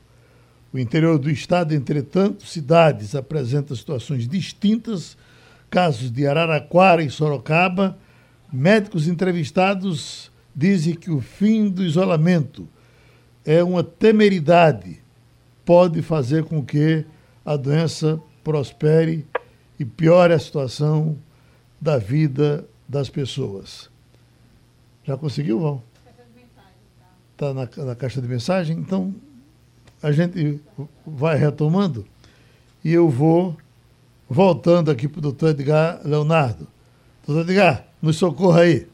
[0.70, 5.16] O interior do estado, entretanto, cidades apresentam situações distintas,
[5.70, 7.96] casos de Araraquara e Sorocaba.
[8.52, 12.68] Médicos entrevistados dizem que o fim do isolamento
[13.46, 15.00] é uma temeridade,
[15.64, 17.02] pode fazer com que
[17.46, 19.24] a doença prospere
[19.78, 21.16] e piore a situação
[21.80, 23.90] da vida das pessoas.
[25.04, 25.82] Já conseguiu, Val?
[27.32, 28.76] Está na, na caixa de mensagem?
[28.78, 29.14] Então,
[30.02, 30.60] a gente
[31.06, 32.06] vai retomando
[32.84, 33.56] e eu vou
[34.28, 36.66] voltando aqui para o doutor Edgar Leonardo.
[37.26, 38.86] Doutor Edgar, nos socorra aí.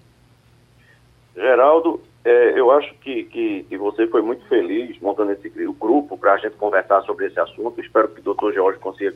[1.34, 6.34] Geraldo, é, eu acho que, que, que, você foi muito feliz montando esse grupo para
[6.34, 7.80] a gente conversar sobre esse assunto.
[7.80, 9.14] Espero que o doutor George consiga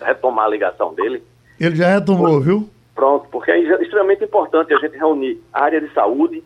[0.00, 1.22] retomar a ligação dele.
[1.60, 2.68] Ele já retomou, viu?
[2.94, 6.42] Pronto, porque é extremamente importante a gente reunir a área de saúde,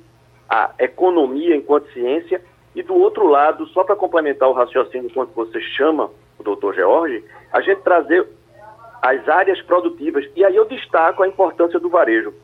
[0.48, 2.40] a economia enquanto ciência,
[2.74, 7.24] e do outro lado, só para complementar o raciocínio quando você chama o doutor George,
[7.52, 8.26] a gente trazer
[9.00, 10.28] as áreas produtivas.
[10.36, 12.34] E aí eu destaco a importância do varejo.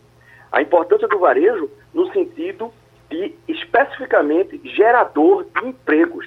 [0.50, 2.72] A importância do varejo no sentido
[3.10, 6.26] de especificamente gerador de empregos.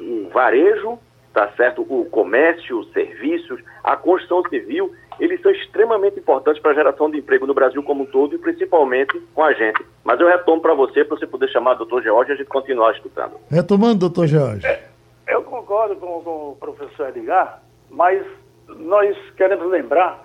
[0.00, 0.98] O varejo,
[1.34, 1.82] tá certo?
[1.82, 7.18] O comércio, os serviços, a construção civil, eles são extremamente importantes para a geração de
[7.18, 9.84] emprego no Brasil como um todo e principalmente com a gente.
[10.04, 12.46] Mas eu retomo para você, para você poder chamar o doutor George e a gente
[12.46, 13.32] continuar escutando.
[13.50, 14.64] Retomando, doutor George.
[14.64, 14.84] É,
[15.26, 18.24] eu concordo com, com o professor Edgar, mas
[18.68, 20.24] nós queremos lembrar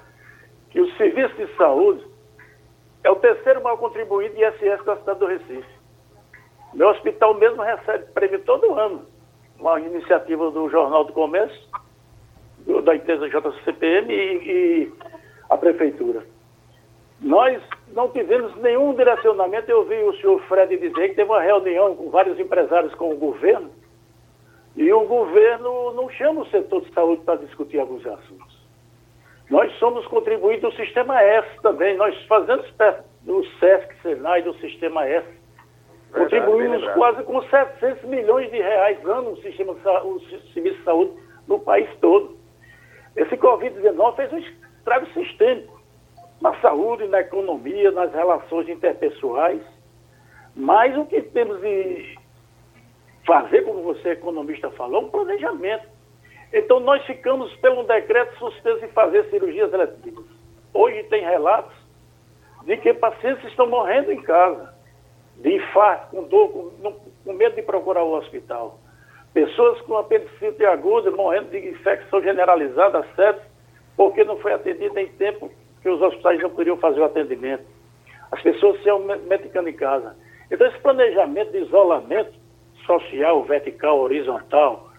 [0.69, 2.06] que o serviço de saúde
[3.04, 5.80] é o terceiro maior contribuinte de ISS da cidade do Recife.
[6.72, 9.06] Meu hospital mesmo recebe prêmio todo ano.
[9.60, 11.60] Uma iniciativa do Jornal do Comércio,
[12.65, 14.93] do, da empresa JCPM e, e
[15.50, 16.24] a Prefeitura.
[17.22, 17.62] Nós
[17.93, 19.69] não tivemos nenhum direcionamento.
[19.69, 23.17] Eu vi o senhor Fred dizer que teve uma reunião com vários empresários com o
[23.17, 23.69] governo
[24.76, 28.60] e o governo não chama o setor de saúde para discutir alguns assuntos.
[29.50, 31.98] Nós somos contribuintes do Sistema S também.
[31.98, 35.28] Nós fazemos parte do SESC, Senai, do Sistema S
[36.13, 40.19] Contribuímos quase com 700 milhões de reais ano no sistema o
[40.54, 41.13] serviço de saúde
[41.48, 42.38] no país todo.
[43.15, 45.80] Esse Covid-19 fez um estrago sistêmico
[46.41, 49.62] na saúde, na economia, nas relações interpessoais.
[50.56, 52.17] Mas o que temos de
[53.26, 55.88] fazer, como você, economista, falou, é um planejamento.
[56.52, 60.26] Então, nós ficamos pelo decreto suspenso em fazer cirurgias eletivas.
[60.74, 61.76] Hoje tem relatos
[62.63, 64.74] de que pacientes estão morrendo em casa
[65.39, 66.93] de infarto, com dor, com,
[67.25, 68.80] com medo de procurar o hospital.
[69.34, 73.41] Pessoas com apendicite aguda morrendo de infecção generalizada, certo?
[73.95, 77.63] Porque não foi atendida em tempo que os hospitais não podiam fazer o atendimento.
[78.32, 78.89] As pessoas se
[79.28, 80.15] medicando em casa.
[80.52, 82.34] Então, esse planejamento de isolamento
[82.86, 84.89] social, vertical, horizontal,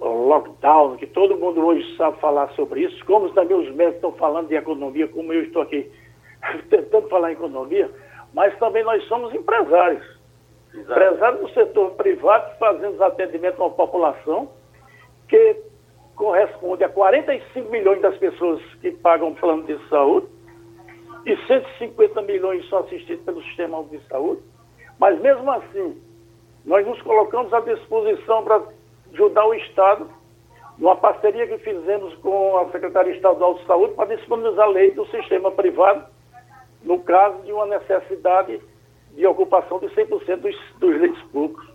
[0.00, 4.48] lockdown, que todo mundo hoje sabe falar sobre isso, como também os médicos estão falando
[4.48, 5.90] de economia, como eu estou aqui
[6.70, 7.90] tentando falar em economia,
[8.36, 10.04] mas também nós somos empresários.
[10.74, 10.92] Exato.
[10.92, 14.50] Empresários do setor privado fazendo atendimento a uma população
[15.26, 15.56] que
[16.14, 20.26] corresponde a 45 milhões das pessoas que pagam plano de saúde
[21.24, 24.42] e 150 milhões são assistidos pelo sistema de saúde.
[24.98, 25.98] Mas mesmo assim,
[26.62, 28.62] nós nos colocamos à disposição para
[29.14, 30.10] ajudar o Estado
[30.76, 35.50] numa parceria que fizemos com a Secretaria Estadual de Saúde para disponibilizar lei do sistema
[35.50, 36.15] privado
[36.86, 38.62] no caso de uma necessidade
[39.12, 41.68] de ocupação de 100% dos, dos leitos públicos.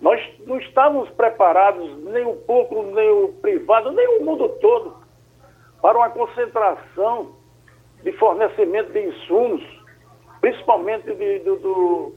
[0.00, 4.96] Nós não estávamos preparados, nem o público, nem o privado, nem o mundo todo,
[5.80, 7.36] para uma concentração
[8.02, 9.62] de fornecimento de insumos,
[10.40, 12.14] principalmente de, do, do,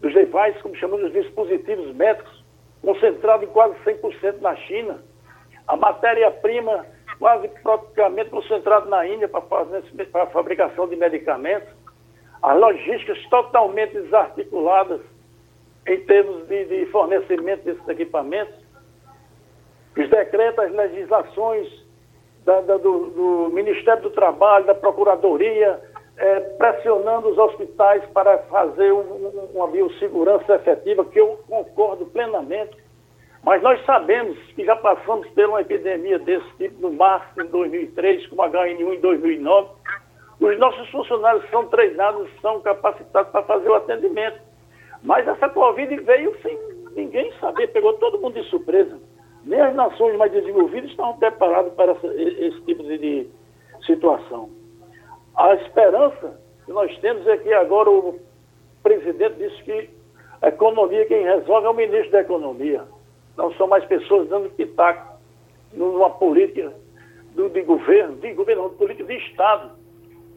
[0.00, 2.42] dos devices, como chamamos de dispositivos médicos,
[2.80, 5.02] concentrado em quase 100% na China.
[5.66, 6.86] A matéria-prima
[7.18, 11.68] quase praticamente concentrada na Índia para a fabricação de medicamentos.
[12.42, 15.00] As logísticas totalmente desarticuladas
[15.86, 18.54] em termos de, de fornecimento desses equipamentos.
[19.96, 21.68] Os decretos, as legislações
[22.44, 25.80] da, da, do, do, Ministério do Trabalho, da Procuradoria,
[26.16, 32.76] é, pressionando os hospitais para fazer um, uma biossegurança efetiva, que eu concordo plenamente.
[33.44, 38.26] Mas nós sabemos que já passamos por uma epidemia desse tipo no março de 2003,
[38.28, 39.68] como H1N1 em 2009.
[40.40, 44.40] Os nossos funcionários são treinados, são capacitados para fazer o atendimento.
[45.02, 46.58] Mas essa Covid veio sem
[46.96, 48.98] ninguém saber, pegou todo mundo de surpresa.
[49.44, 53.28] Nem as nações mais desenvolvidas estavam preparadas para esse tipo de
[53.84, 54.48] situação.
[55.36, 58.18] A esperança que nós temos é que agora o
[58.82, 59.90] presidente disse que
[60.40, 62.93] a economia, quem resolve é o ministro da Economia.
[63.36, 65.18] Não são mais pessoas dando pitaco
[65.72, 66.72] numa política
[67.34, 69.72] do, de governo, de governo, política de Estado,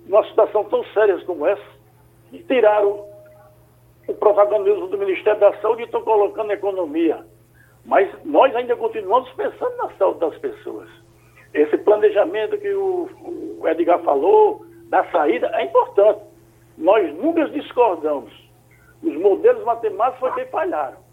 [0.06, 1.78] numa situação tão séria como essa,
[2.32, 3.06] e tiraram
[4.08, 7.26] o protagonismo do Ministério da Saúde e estão colocando a economia.
[7.86, 10.90] Mas nós ainda continuamos pensando na saúde das pessoas.
[11.54, 13.10] Esse planejamento que o,
[13.60, 16.22] o Edgar falou, da saída, é importante.
[16.78, 18.32] Nós nunca discordamos.
[19.04, 21.07] Os modelos matemáticos foi que falharam.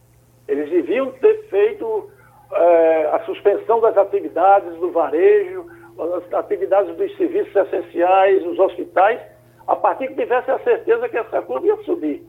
[0.47, 2.11] Eles deviam ter feito
[2.53, 5.67] é, a suspensão das atividades do varejo,
[5.99, 9.21] as atividades dos serviços essenciais, os hospitais,
[9.67, 12.23] a partir que tivesse a certeza que essa curva ia subir.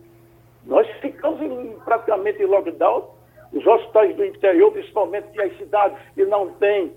[0.66, 3.14] Nós ficamos em, praticamente em lockdown.
[3.54, 6.94] Os hospitais do interior, principalmente as cidades que não têm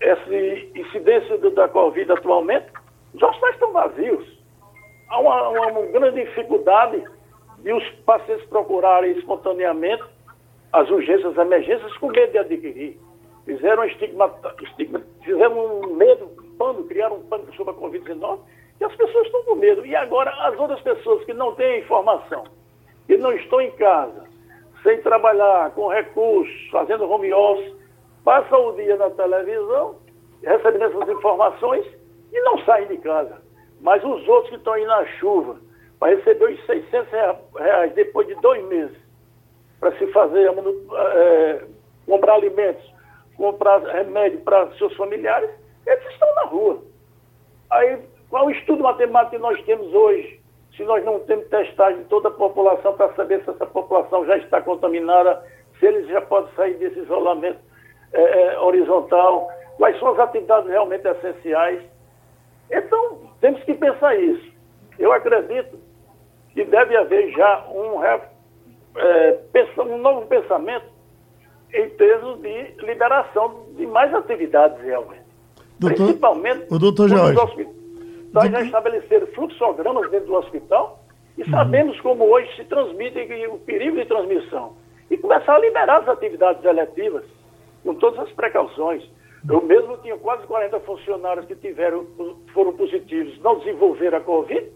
[0.00, 0.34] essa
[0.74, 2.66] incidência da Covid atualmente,
[3.14, 4.38] os hospitais estão vazios.
[5.08, 7.04] Há uma, uma, uma grande dificuldade
[7.58, 10.02] de os pacientes procurarem espontaneamente
[10.74, 12.98] as urgências, as emergências, com medo de adquirir.
[13.44, 16.26] Fizeram estigma, estigma fizeram um medo,
[16.58, 18.40] pânico, criaram um pânico sobre a Covid-19,
[18.80, 19.86] e as pessoas estão com medo.
[19.86, 22.42] E agora, as outras pessoas que não têm informação,
[23.06, 24.24] que não estão em casa,
[24.82, 27.72] sem trabalhar, com recursos, fazendo home office,
[28.24, 29.96] passam o dia na televisão,
[30.42, 31.86] recebendo essas informações
[32.32, 33.40] e não saem de casa.
[33.80, 35.56] Mas os outros que estão aí na chuva,
[36.00, 37.12] para receber os 600
[37.60, 39.03] reais depois de dois meses,
[39.84, 41.64] para se fazer, é,
[42.06, 42.82] comprar alimentos,
[43.36, 45.50] comprar remédio para seus familiares,
[45.86, 46.82] eles estão na rua.
[47.70, 47.98] Aí,
[48.30, 50.40] qual estudo matemático que nós temos hoje
[50.74, 54.38] se nós não temos testagem de toda a população para saber se essa população já
[54.38, 55.44] está contaminada,
[55.78, 57.60] se eles já podem sair desse isolamento
[58.12, 61.82] é, é, horizontal, quais são as atividades realmente essenciais.
[62.70, 64.50] Então, temos que pensar isso.
[64.98, 65.78] Eu acredito
[66.54, 67.98] que deve haver já um,
[68.96, 69.38] é,
[69.82, 70.86] um novo pensamento
[71.72, 75.24] em termos de liberação de mais atividades realmente.
[75.78, 77.68] Doutor, Principalmente o doutor Jorge.
[78.32, 81.04] Nós já estabeleceram fluxogramas dentro do hospital
[81.36, 81.50] e uhum.
[81.50, 84.76] sabemos como hoje se transmite o perigo de transmissão.
[85.10, 87.24] E começar a liberar as atividades eletivas,
[87.84, 89.04] com todas as precauções.
[89.48, 92.06] Eu mesmo tinha quase 40 funcionários que tiveram,
[92.52, 94.66] foram positivos, não desenvolveram a Covid,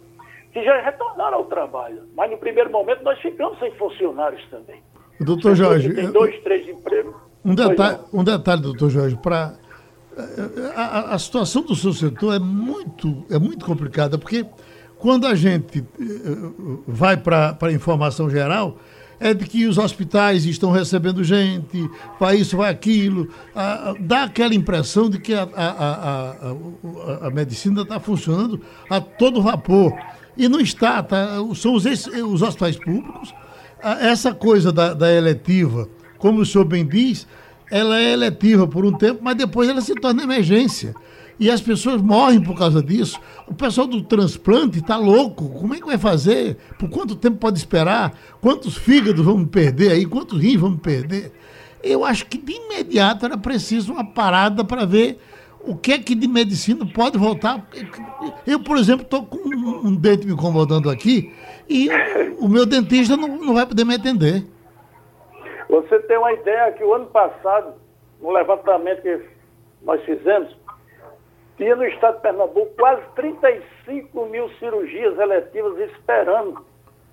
[0.59, 2.03] que já retornaram ao trabalho.
[2.17, 4.83] Mas no primeiro momento nós ficamos sem funcionários também.
[5.21, 5.93] Doutor Jorge.
[5.93, 7.15] Tem dois, três empregos.
[7.45, 9.55] Um detalhe, um detalhe doutor Jorge, para
[10.75, 14.45] a, a, situação do seu setor é muito, é muito complicada, porque
[14.99, 18.79] quando a gente eh, vai para a informação geral,
[19.21, 23.29] é de que os hospitais estão recebendo gente, vai isso, vai aquilo.
[24.01, 29.93] dá aquela impressão de que a, a, a, a medicina está funcionando a todo vapor.
[30.39, 33.35] E não está, tá, são os, os hospitais públicos.
[33.83, 37.27] Essa coisa da, da eletiva, como o senhor bem diz,
[37.69, 40.95] ela é eletiva por um tempo, mas depois ela se torna emergência.
[41.41, 43.21] E as pessoas morrem por causa disso.
[43.49, 45.49] O pessoal do transplante está louco.
[45.51, 46.57] Como é que vai fazer?
[46.79, 48.17] Por quanto tempo pode esperar?
[48.41, 50.05] Quantos fígados vamos perder aí?
[50.05, 51.33] Quantos rins vamos perder?
[51.83, 55.21] Eu acho que de imediato era preciso uma parada para ver
[55.69, 57.67] o que é que de medicina pode voltar.
[58.47, 61.33] Eu, por exemplo, estou com um dente me incomodando aqui
[61.69, 61.91] e
[62.39, 64.45] o meu dentista não, não vai poder me atender.
[65.69, 67.75] Você tem uma ideia que o ano passado,
[68.21, 69.21] no levantamento que
[69.83, 70.57] nós fizemos,
[71.59, 76.65] tinha no estado de Pernambuco quase 35 mil cirurgias eletivas esperando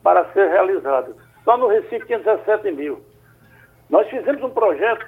[0.01, 1.13] para ser realizadas.
[1.43, 3.01] Só no Recife tinha 17 mil.
[3.89, 5.05] Nós fizemos um projeto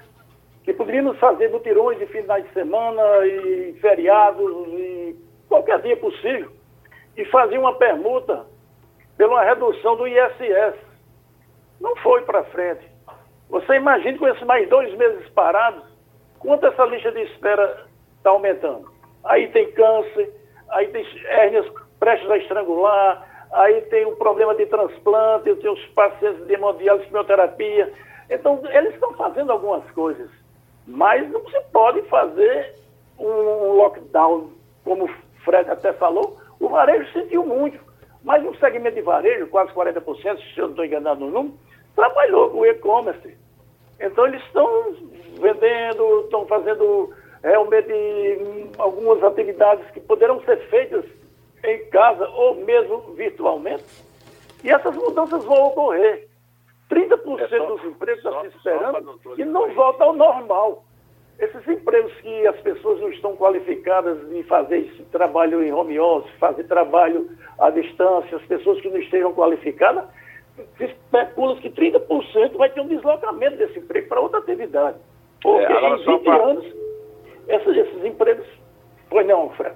[0.67, 5.15] que poderíamos fazer mutirões de finais de semana e feriados e
[5.47, 6.51] qualquer dia possível.
[7.15, 8.45] e fazia uma permuta
[9.15, 10.75] pela redução do ISS.
[11.79, 12.85] Não foi para frente.
[13.49, 15.83] Você imagina com esses mais dois meses parados,
[16.37, 18.91] quanto essa lista de espera está aumentando.
[19.23, 20.29] Aí tem câncer,
[20.71, 21.65] aí tem hérnias
[21.97, 27.93] prestes a estrangular, aí tem o problema de transplante, tem os pacientes de hemodiálise, quimioterapia.
[28.29, 30.29] Então, eles estão fazendo algumas coisas,
[30.87, 32.75] mas não se pode fazer
[33.19, 34.49] um lockdown,
[34.83, 35.09] como o
[35.43, 37.77] Fred até falou, o varejo sentiu muito.
[38.23, 40.03] Mas no segmento de varejo, quase 40%,
[40.53, 41.55] se eu não estou enganado no número,
[41.95, 43.37] trabalhou com o e-commerce.
[43.99, 44.93] Então eles estão
[45.39, 47.93] vendendo, estão fazendo realmente
[48.77, 51.05] algumas atividades que poderão ser feitas
[51.63, 53.85] em casa ou mesmo virtualmente.
[54.63, 56.26] E essas mudanças vão ocorrer.
[56.89, 60.83] 30% é só, dos empregos estão se esperando e não volta ao normal.
[61.39, 66.33] Esses empregos que as pessoas não estão qualificadas em fazer esse trabalho em home office,
[66.39, 70.05] fazer trabalho à distância, as pessoas que não estejam qualificadas,
[70.77, 74.97] se especula que 30% vai ter um deslocamento desse emprego para outra atividade.
[75.41, 76.35] Porque é, em 20 pra...
[76.43, 76.65] anos,
[77.47, 78.47] esses, esses empregos.
[79.09, 79.75] Pois não, Fred.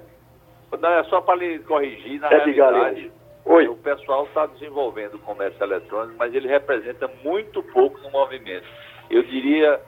[0.80, 3.12] Não, é só para lhe corrigir, na é realidade,
[3.44, 3.68] Oi.
[3.68, 8.66] o pessoal está desenvolvendo o comércio eletrônico, mas ele representa muito pouco no movimento.
[9.10, 9.80] Eu diria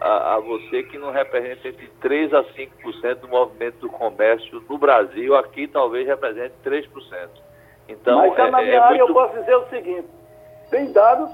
[0.00, 4.78] a, a, você que não representa entre 3% a 5% do movimento do comércio no
[4.78, 6.88] Brasil, aqui talvez represente 3%.
[7.88, 9.10] Então, Mas é, na minha é área muito...
[9.10, 10.08] eu posso dizer o seguinte,
[10.70, 11.30] tem dados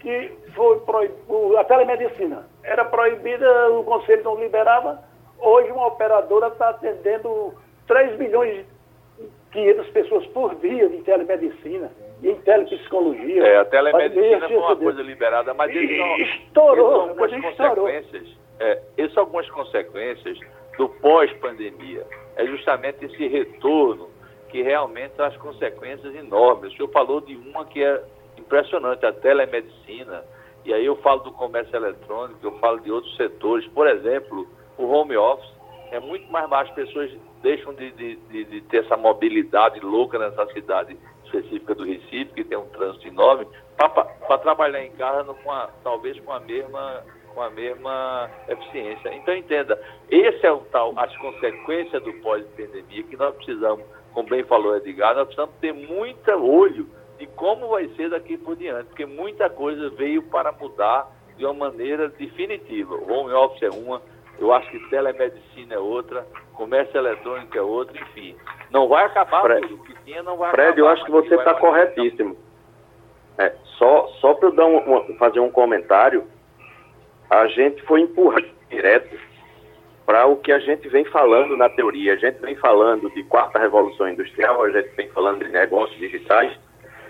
[0.00, 5.02] que foi proibido, a telemedicina era proibida, o conselho não liberava,
[5.38, 7.54] hoje uma operadora está atendendo
[7.86, 8.75] 3 milhões e
[9.56, 11.90] 500 pessoas por dia de telemedicina
[12.22, 13.42] e em telepsicologia.
[13.42, 16.16] É, a telemedicina foi uma coisa liberada, mas eles não.
[16.18, 18.36] Estourou, algumas consequências.
[18.60, 18.82] É,
[19.16, 20.38] algumas consequências
[20.76, 22.06] do pós-pandemia.
[22.36, 24.10] É justamente esse retorno
[24.50, 26.72] que realmente traz consequências enormes.
[26.72, 28.02] O senhor falou de uma que é
[28.36, 30.22] impressionante, a telemedicina.
[30.66, 33.66] E aí eu falo do comércio eletrônico, eu falo de outros setores.
[33.68, 35.50] Por exemplo, o home office
[35.92, 36.70] é muito mais baixo.
[36.72, 37.10] As pessoas
[37.46, 42.42] deixam de, de, de, de ter essa mobilidade louca nessa cidade específica do Recife, que
[42.42, 47.42] tem um trânsito enorme, para trabalhar em casa com a, talvez com a mesma com
[47.42, 49.14] a mesma eficiência.
[49.14, 49.78] Então entenda,
[50.10, 55.14] esse é o tal as consequências do pós-pandemia que nós precisamos, como bem falou Edgar,
[55.14, 59.90] nós precisamos ter muito olho de como vai ser daqui por diante, porque muita coisa
[59.90, 62.94] veio para mudar de uma maneira definitiva.
[62.94, 64.00] O home office é uma,
[64.38, 68.36] eu acho que telemedicina é outra, comércio eletrônico é outra, enfim.
[68.70, 69.80] Não vai acabar Fred, tudo.
[69.80, 70.80] O que tinha não vai Fred, acabar.
[70.80, 72.36] eu acho que você está corretíssimo.
[73.38, 76.24] É, só só para dar um, fazer um comentário,
[77.30, 79.16] a gente foi empurrado direto
[80.06, 82.14] para o que a gente vem falando na teoria.
[82.14, 86.56] A gente vem falando de quarta revolução industrial, a gente vem falando de negócios digitais.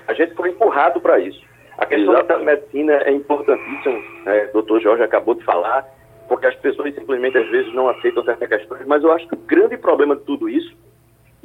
[0.08, 1.44] A gente foi empurrado para isso.
[1.78, 2.46] A questão Exatamente.
[2.46, 4.46] da medicina é importantíssima, né?
[4.48, 5.86] o doutor Jorge acabou de falar,
[6.28, 9.38] porque as pessoas simplesmente às vezes não aceitam certas questões, mas eu acho que o
[9.38, 10.76] grande problema de tudo isso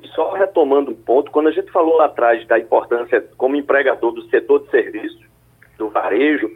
[0.02, 4.12] e só retomando um ponto, quando a gente falou lá atrás da importância como empregador
[4.12, 5.22] do setor de serviços,
[5.78, 6.50] do varejo,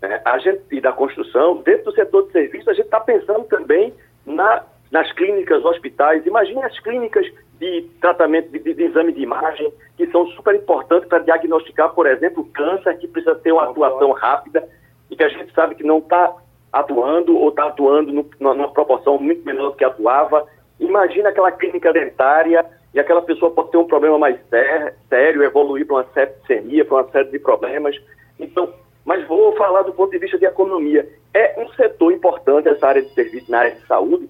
[0.00, 3.44] né, a gente, e da construção, dentro do setor de serviços, a gente está pensando
[3.44, 3.92] também
[4.24, 6.24] na, nas clínicas, hospitais.
[6.24, 7.26] Imagine as clínicas
[7.58, 12.06] de tratamento de, de, de, exame de imagem, que são super importantes para diagnosticar, por
[12.06, 14.68] exemplo, câncer, que precisa ter uma atuação rápida
[15.10, 16.34] e que a gente sabe que não está
[16.72, 20.46] atuando ou está atuando no, numa proporção muito menor do que atuava.
[20.80, 25.96] Imagina aquela clínica dentária e aquela pessoa pode ter um problema mais sério, evoluir para
[25.96, 27.96] uma septicemia, para uma série de problemas.
[28.38, 28.72] Então,
[29.04, 31.08] mas vou falar do ponto de vista de economia.
[31.34, 34.28] É um setor importante essa área de serviço na área de saúde,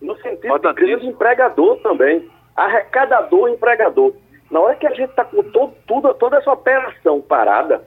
[0.00, 4.14] no sentido de grande empregador também, arrecadador empregador.
[4.50, 7.82] Na hora que a gente está com todo, tudo, toda essa operação parada,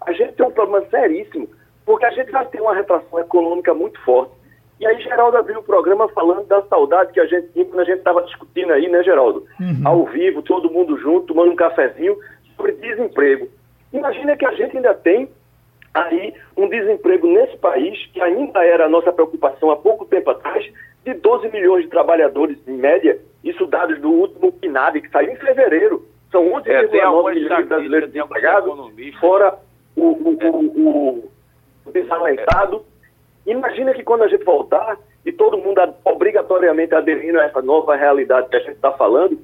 [0.00, 1.48] a gente tem um problema seríssimo,
[1.86, 4.32] porque a gente vai ter uma retração econômica muito forte.
[4.78, 7.84] E aí Geraldo abriu o programa falando da saudade que a gente tinha quando a
[7.84, 9.46] gente estava discutindo aí, né, Geraldo?
[9.58, 9.80] Uhum.
[9.84, 12.18] Ao vivo, todo mundo junto, tomando um cafezinho,
[12.54, 13.48] sobre desemprego.
[13.92, 15.30] Imagina que a gente ainda tem
[15.94, 20.66] aí um desemprego nesse país, que ainda era a nossa preocupação há pouco tempo atrás,
[21.04, 25.36] de 12 milhões de trabalhadores em média, isso dados do último PNAD, que saiu em
[25.36, 26.04] fevereiro.
[26.30, 28.74] São 11,9 é, milhões de brasileiros desempregados,
[29.20, 29.54] fora
[29.94, 30.50] o, o, é.
[30.50, 31.30] o, o
[31.92, 32.84] desalentado.
[33.46, 38.48] Imagina que quando a gente voltar e todo mundo obrigatoriamente aderindo a essa nova realidade
[38.48, 39.38] que a gente está falando,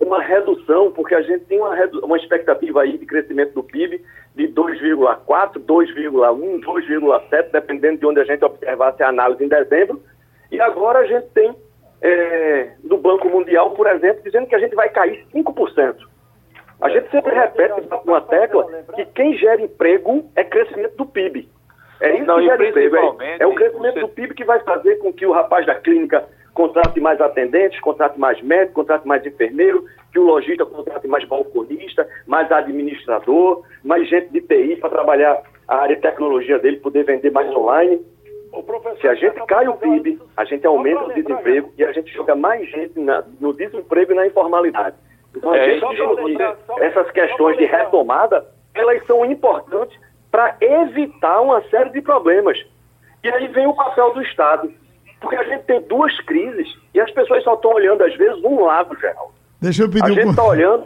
[0.00, 4.48] uma redução, porque a gente tem uma, uma expectativa aí de crescimento do PIB de
[4.48, 10.02] 2,4, 2,1, 2,7, dependendo de onde a gente observasse a análise em dezembro,
[10.50, 11.54] e agora a gente tem
[12.02, 15.96] é, do Banco Mundial, por exemplo, dizendo que a gente vai cair 5%.
[16.80, 17.72] A gente sempre repete
[18.04, 21.48] uma tecla que quem gera emprego é crescimento do PIB.
[22.00, 23.22] É isso Não, que gera emprego.
[23.22, 25.74] É, é o crescimento você- do PIB que vai fazer com que o rapaz da
[25.74, 31.24] clínica contrate mais atendentes, contrate mais médico, contrate mais enfermeiro, que o lojista contrate mais
[31.24, 37.04] balconista, mais administrador, mais gente de TI para trabalhar a área de tecnologia dele, poder
[37.04, 38.00] vender mais online.
[38.52, 41.72] O professor Se a gente acabou cai o falar PIB, a gente aumenta o desemprego
[41.76, 44.94] e a gente joga mais gente na- no desemprego e na informalidade.
[45.36, 49.98] Então, a É, gente só- essas questões de retomada, elas são importantes
[50.34, 52.58] para evitar uma série de problemas.
[53.22, 54.68] E aí vem o papel do Estado.
[55.20, 58.64] Porque a gente tem duas crises e as pessoas só estão olhando, às vezes, um
[58.64, 59.32] lado, Geraldo.
[59.60, 60.30] Deixa eu A pedir gente um...
[60.30, 60.84] está olhando.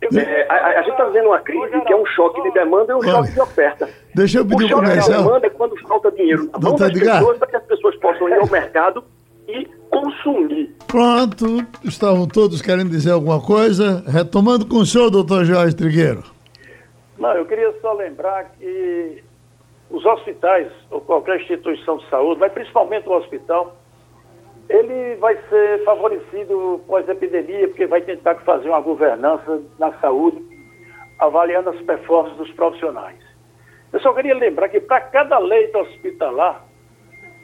[0.00, 2.92] é, a, a- a gente está vendo uma crise que é um choque de demanda
[2.92, 3.88] e um Olha, choque de oferta.
[4.14, 5.22] deixa eu O pedir um choque de comercial.
[5.24, 8.34] demanda é quando falta dinheiro na mão das pessoas para que as pessoas possam ir
[8.40, 9.04] ao mercado
[9.46, 10.74] e consumir.
[10.86, 14.02] Pronto, estavam todos querendo dizer alguma coisa.
[14.08, 16.24] Retomando com o senhor, doutor Jorge Trigueiro.
[17.18, 19.24] Não, eu queria só lembrar que
[19.90, 23.76] os hospitais, ou qualquer instituição de saúde, mas principalmente o hospital,
[24.68, 30.42] ele vai ser favorecido pós-epidemia, porque vai tentar fazer uma governança na saúde,
[31.18, 33.18] avaliando as performances dos profissionais.
[33.92, 36.64] Eu só queria lembrar que para cada leito hospitalar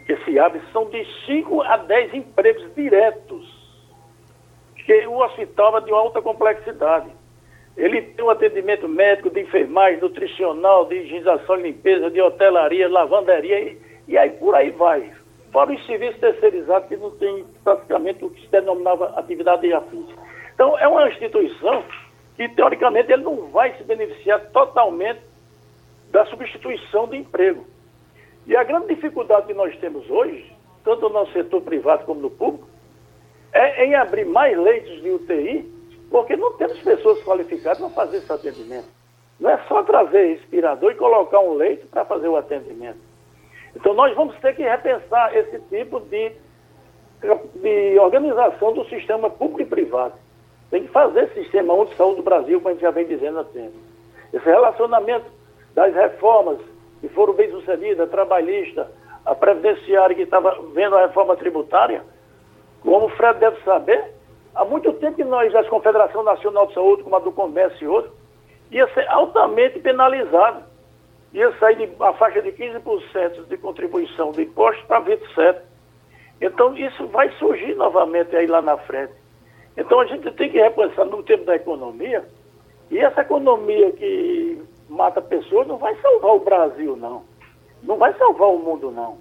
[0.05, 3.63] que se abre, são de 5 a 10 empregos diretos
[4.85, 7.11] que o hospital é de alta complexidade.
[7.77, 13.61] Ele tem um atendimento médico, de enfermagem, nutricional, de higienização e limpeza, de hotelaria, lavanderia
[13.61, 15.11] e, e aí por aí vai.
[15.51, 20.07] Fora os serviços terceirizados que não tem praticamente o que se denominava atividade de afins.
[20.55, 21.85] Então, é uma instituição
[22.37, 25.21] que, teoricamente, ele não vai se beneficiar totalmente
[26.11, 27.67] da substituição de emprego.
[28.47, 30.53] E a grande dificuldade que nós temos hoje,
[30.85, 32.69] tanto no setor privado como no público,
[33.53, 35.71] é em abrir mais leitos de UTI,
[36.13, 38.87] porque não temos pessoas qualificadas para fazer esse atendimento.
[39.41, 42.99] Não é só trazer respirador e colocar um leito para fazer o atendimento.
[43.75, 46.33] Então nós vamos ter que repensar esse tipo de,
[47.57, 50.15] de organização do sistema público e privado.
[50.71, 53.07] Tem que fazer esse sistema único de saúde do Brasil, como a gente já vem
[53.07, 53.75] dizendo há tempo.
[54.33, 55.27] Esse relacionamento
[55.75, 56.59] das reformas
[57.01, 58.91] que foram bem sucedidas, a trabalhista,
[59.25, 62.03] a previdenciária que estava vendo a reforma tributária,
[62.83, 64.13] como o Fred deve saber,
[64.55, 67.89] há muito tempo que nós, das Confederação Nacional de Saúde, como a do Comércio e
[67.89, 68.13] outros,
[68.71, 70.65] ia ser altamente penalizado.
[71.33, 75.57] Ia sair de a faixa de 15% de contribuição de impostos para 27%.
[76.41, 79.13] Então, isso vai surgir novamente aí lá na frente.
[79.77, 82.25] Então, a gente tem que repensar no tempo da economia,
[82.91, 87.23] e essa economia que mata pessoas não vai salvar o Brasil, não.
[87.83, 89.17] Não vai salvar o mundo, não.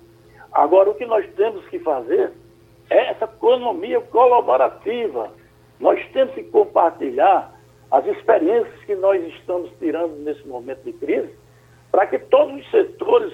[0.52, 2.34] Agora, o que nós temos que fazer
[2.92, 5.32] essa economia colaborativa.
[5.80, 7.52] Nós temos que compartilhar
[7.90, 11.34] as experiências que nós estamos tirando nesse momento de crise,
[11.92, 13.34] para que todos os setores,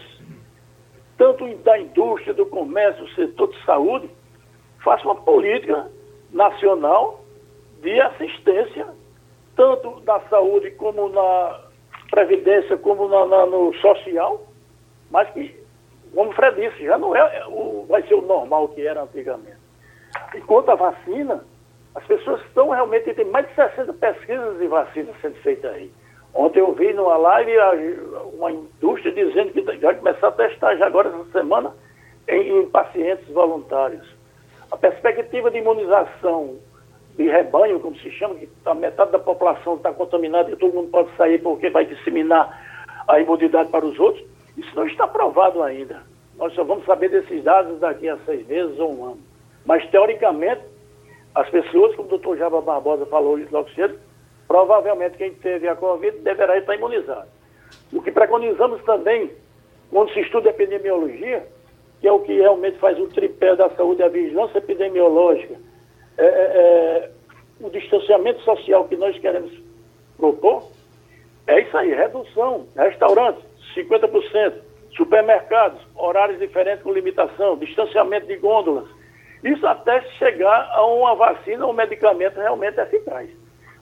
[1.18, 4.10] tanto da indústria, do comércio, do setor de saúde,
[4.84, 5.90] façam uma política
[6.32, 7.22] nacional
[7.82, 8.88] de assistência,
[9.56, 11.62] tanto na saúde como na
[12.10, 14.42] previdência, como na, na- no social,
[15.12, 15.56] mas que,
[16.18, 19.60] como o Fred disse, já não é o, vai ser o normal que era antigamente.
[20.34, 21.46] Enquanto a vacina,
[21.94, 25.92] as pessoas estão realmente, tem mais de 60 pesquisas de vacina sendo feitas aí.
[26.34, 27.52] Ontem eu vi numa live
[28.34, 31.72] uma indústria dizendo que vai começar a testar já agora essa semana
[32.28, 34.08] em, em pacientes voluntários.
[34.72, 36.56] A perspectiva de imunização
[37.16, 40.90] de rebanho, como se chama, que a metade da população está contaminada e todo mundo
[40.90, 42.60] pode sair porque vai disseminar
[43.08, 44.27] a imunidade para os outros,
[44.58, 46.02] isso não está provado ainda.
[46.38, 49.20] Nós só vamos saber desses dados daqui a seis meses ou um ano.
[49.66, 50.62] Mas, teoricamente,
[51.36, 54.00] as pessoas, como o doutor Java Barbosa falou logo cedo,
[54.48, 57.28] provavelmente quem teve a Covid deverá estar imunizado.
[57.94, 59.32] O que preconizamos também,
[59.92, 61.46] quando se estuda epidemiologia,
[62.00, 65.56] que é o que realmente faz o tripé da saúde, a vigilância epidemiológica,
[66.18, 67.12] é, é, é,
[67.60, 69.52] o distanciamento social que nós queremos
[70.18, 70.64] propor,
[71.46, 72.68] é isso aí, redução.
[72.76, 73.44] Restaurantes,
[73.76, 74.54] 50%.
[74.96, 78.86] Supermercados, horários diferentes com limitação, distanciamento de gôndolas.
[79.44, 83.30] Isso até chegar a uma vacina ou um medicamento realmente eficaz.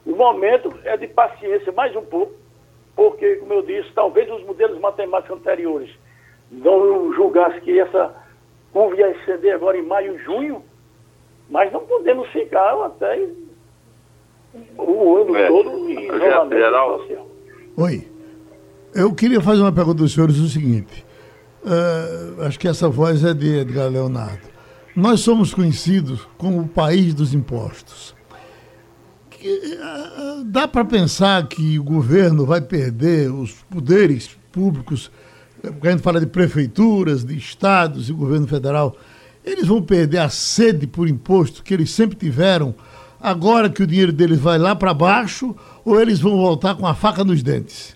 [0.04, 2.34] O momento é de paciência mais um pouco,
[2.94, 5.90] porque, como eu disse, talvez os modelos matemáticos anteriores
[6.50, 8.14] não julgassem que essa
[8.72, 10.62] curva ia exceder agora em maio, junho,
[11.48, 13.26] mas não podemos ficar até
[14.78, 15.48] o ano É.
[15.48, 16.98] todo em isolamento Geral.
[16.98, 17.26] social.
[17.78, 18.15] Oi.
[18.96, 21.04] Eu queria fazer uma pergunta dos senhores o seguinte.
[21.66, 24.48] eh, acho que essa voz é de Edgar Leonardo.
[24.96, 28.14] nós somos conhecidos como o país dos impostos.
[29.28, 35.10] Que, uh, dá para pensar que o governo vai perder os poderes públicos,
[35.60, 38.96] porque a gente fala de prefeituras, de estados e governo federal,
[39.44, 42.74] eles vão perder a sede por imposto que eles sempre tiveram,
[43.20, 46.94] agora que o dinheiro deles vai lá para baixo, ou eles vão voltar com a
[46.94, 47.95] faca nos dentes?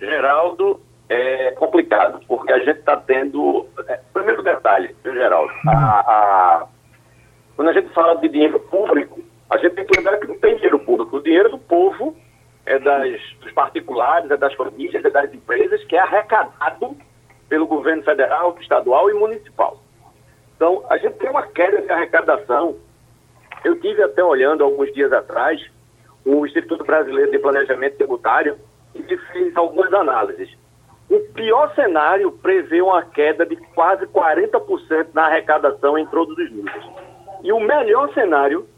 [0.00, 3.66] Geraldo, é complicado, porque a gente está tendo.
[3.86, 5.52] É, primeiro detalhe, viu, Geraldo?
[5.66, 6.66] A, a,
[7.56, 9.20] quando a gente fala de dinheiro público,
[9.50, 11.16] a gente tem que lembrar que não tem dinheiro público.
[11.16, 12.16] O dinheiro do povo
[12.64, 16.96] é das, dos particulares, é das famílias, é das empresas, que é arrecadado
[17.48, 19.82] pelo governo federal, estadual e municipal.
[20.54, 22.76] Então, a gente tem uma queda de arrecadação.
[23.64, 25.60] Eu tive até olhando alguns dias atrás
[26.24, 28.56] o Instituto Brasileiro de Planejamento Tributário
[28.94, 30.50] e fez algumas análises.
[31.08, 36.84] O pior cenário prevê uma queda de quase 40% na arrecadação em todos os níveis.
[37.42, 38.68] E o melhor cenário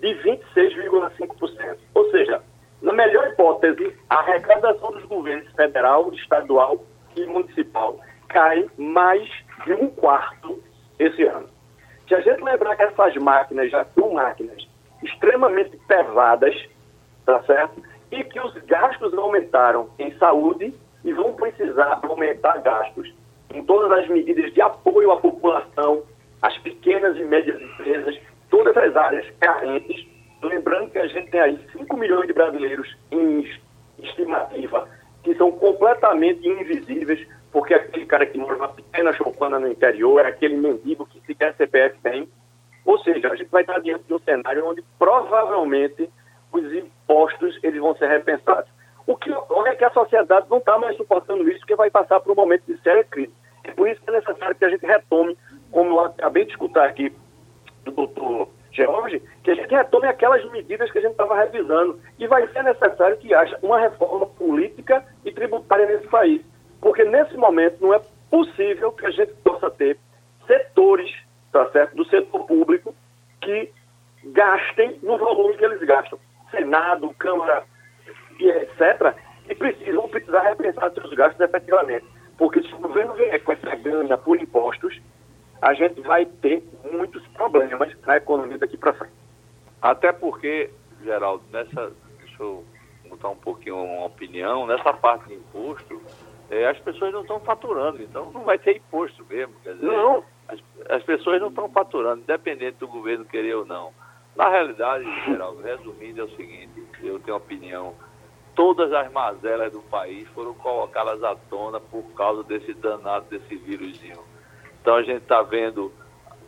[0.00, 0.08] de
[0.54, 1.76] 26,5%.
[1.94, 2.42] Ou seja,
[2.80, 6.82] na melhor hipótese, a arrecadação dos governos federal, estadual
[7.14, 7.98] e municipal
[8.28, 9.28] cai mais
[9.64, 10.62] de um quarto
[10.98, 11.48] esse ano.
[12.08, 14.66] Se a gente lembrar que essas máquinas já são máquinas
[15.02, 16.54] extremamente pesadas,
[17.24, 17.82] tá certo?
[18.10, 20.74] E que os gastos aumentaram em saúde,
[21.06, 23.14] e vão precisar aumentar gastos
[23.54, 26.02] em todas as medidas de apoio à população,
[26.42, 28.18] às pequenas e médias empresas,
[28.50, 30.04] todas as áreas carentes.
[30.42, 33.48] Lembrando que a gente tem aí 5 milhões de brasileiros em
[33.98, 34.88] estimativa
[35.22, 40.28] que são completamente invisíveis, porque aquele cara que mora numa pequena choupana no interior é
[40.28, 42.28] aquele mendigo que sequer CPF tem.
[42.84, 46.08] Ou seja, a gente vai estar diante de um cenário onde provavelmente
[46.52, 48.70] os impostos eles vão ser repensados.
[49.06, 52.20] O que ocorre é que a sociedade não está mais suportando isso, porque vai passar
[52.20, 53.32] por um momento de séria crise.
[53.64, 55.36] É por isso é necessário que a gente retome,
[55.70, 57.12] como acabei de escutar aqui
[57.84, 62.00] do doutor George, que a gente retome aquelas medidas que a gente estava revisando.
[62.18, 66.42] E vai ser necessário que haja uma reforma política e tributária nesse país.
[66.80, 69.98] Porque nesse momento não é possível que a gente possa ter
[70.46, 71.12] setores,
[71.52, 72.94] tá certo, do setor público
[73.40, 73.70] que
[74.24, 76.18] gastem no volume que eles gastam.
[76.50, 77.64] Senado, Câmara
[78.38, 79.14] e etc.,
[79.48, 82.04] e precisam, precisar repensar seus gastos efetivamente.
[82.36, 85.00] Porque se o governo vier com essa grana por impostos,
[85.62, 89.14] a gente vai ter muitos problemas na economia daqui para frente.
[89.80, 90.70] Até porque,
[91.02, 92.64] Geraldo, nessa, deixa eu
[93.08, 96.02] botar um pouquinho uma opinião, nessa parte de imposto,
[96.50, 99.54] é, as pessoas não estão faturando, então não vai ter imposto mesmo.
[99.64, 100.24] Dizer, não.
[100.48, 103.92] As, as pessoas não estão faturando, independente do governo querer ou não.
[104.36, 107.94] Na realidade, Geraldo, resumindo, é o seguinte, eu tenho opinião
[108.56, 114.18] todas as mazelas do país foram colocadas à tona por causa desse danado, desse vírusinho.
[114.80, 115.92] Então a gente está vendo,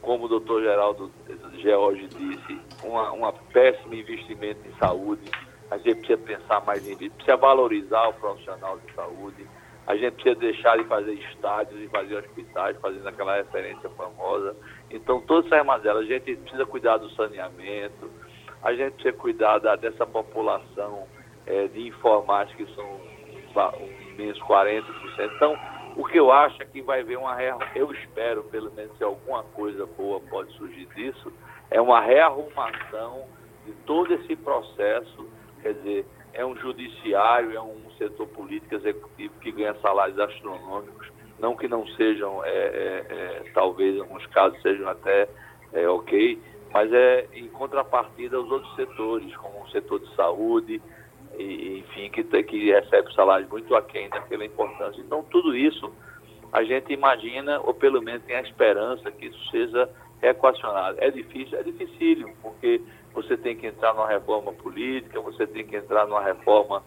[0.00, 1.12] como o doutor Geraldo
[1.58, 5.30] George disse, uma, uma péssimo investimento em saúde.
[5.70, 9.46] A gente precisa pensar mais em precisa valorizar o profissional de saúde.
[9.88, 14.54] A gente precisa deixar de fazer estádios e fazer hospitais, fazendo aquela referência famosa.
[14.90, 18.10] Então, todas essas mazelas, a gente precisa cuidar do saneamento,
[18.62, 21.08] a gente precisa cuidar da, dessa população
[21.46, 24.84] é, de informática, que são um imenso 40%.
[25.36, 25.58] Então,
[25.96, 27.34] o que eu acho é que vai haver uma
[27.74, 31.32] eu espero, pelo menos, se alguma coisa boa pode surgir disso,
[31.70, 33.24] é uma rearrumação
[33.64, 35.26] de todo esse processo,
[35.62, 41.08] quer dizer, é um judiciário, é um setor político executivo que ganha salários astronômicos,
[41.38, 45.28] não que não sejam, é, é, é, talvez em alguns casos sejam até
[45.72, 46.40] é, ok,
[46.72, 50.82] mas é em contrapartida aos outros setores, como o setor de saúde,
[51.38, 55.00] e, enfim, que, que recebe salários muito aquém daquela importância.
[55.00, 55.92] Então, tudo isso
[56.52, 59.88] a gente imagina, ou pelo menos tem a esperança que isso seja
[60.22, 60.96] equacionado.
[61.00, 62.80] É difícil, é dificílimo, porque
[63.22, 66.82] você tem que entrar numa reforma política, você tem que entrar numa reforma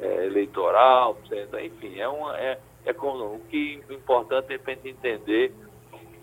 [0.00, 1.16] é, eleitoral,
[1.62, 2.38] enfim, é uma.
[2.38, 5.52] É, é como, o que é importante é a gente entender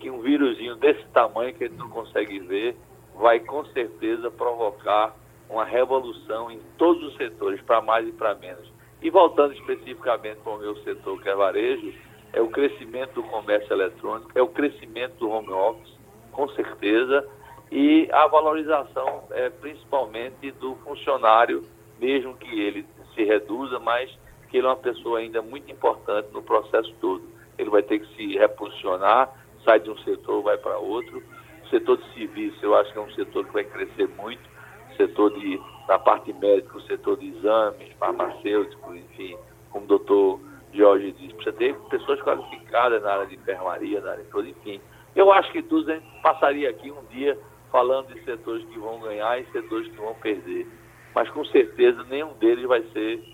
[0.00, 2.76] que um vírusinho desse tamanho que a gente não consegue ver
[3.14, 5.14] vai com certeza provocar
[5.48, 8.72] uma revolução em todos os setores, para mais e para menos.
[9.00, 11.92] E voltando especificamente para o meu setor, que é varejo,
[12.32, 15.92] é o crescimento do comércio eletrônico, é o crescimento do home office,
[16.32, 17.28] com certeza,
[17.72, 21.64] e a valorização é, principalmente do funcionário,
[21.98, 24.10] mesmo que ele se reduza, mas
[24.50, 27.24] que ele é uma pessoa ainda muito importante no processo todo.
[27.56, 29.30] Ele vai ter que se reposicionar,
[29.64, 31.22] sai de um setor, vai para outro.
[31.64, 34.52] O setor de serviço, eu acho que é um setor que vai crescer muito
[34.98, 35.58] setor de,
[35.88, 39.34] na parte médica, o setor de exames, farmacêuticos, enfim,
[39.70, 40.40] como o doutor
[40.74, 44.78] Jorge disse, precisa ter pessoas qualificadas na área de enfermaria, na área toda, enfim.
[45.16, 47.38] Eu acho que tudo a gente passaria aqui um dia
[47.72, 50.68] falando de setores que vão ganhar e setores que vão perder.
[51.14, 53.24] Mas com certeza nenhum deles vai ser,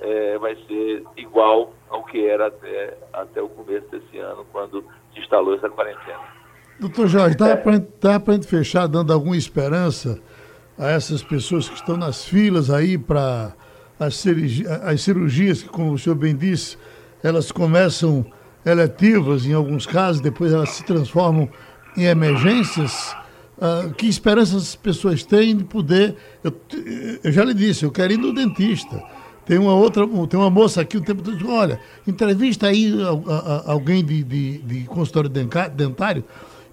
[0.00, 5.20] é, vai ser igual ao que era até, até o começo desse ano, quando se
[5.20, 6.38] instalou essa quarentena.
[6.80, 10.22] Doutor Jorge, dá para a gente fechar dando alguma esperança
[10.78, 13.52] a essas pessoas que estão nas filas aí para
[13.98, 16.78] as, cirurgias, as cirurgias, que, como o senhor bem disse,
[17.22, 18.24] elas começam
[18.64, 21.48] eletivas em alguns casos, depois elas se transformam
[21.96, 23.16] em emergências.
[23.58, 26.14] Uh, que esperança as pessoas têm de poder.
[26.44, 26.54] Eu,
[27.24, 29.02] eu, já lhe disse, eu quero ir no dentista.
[29.44, 33.72] Tem uma outra, tem uma moça aqui o tempo todo, olha, entrevista aí a, a,
[33.72, 36.22] alguém de, de, de consultório dentário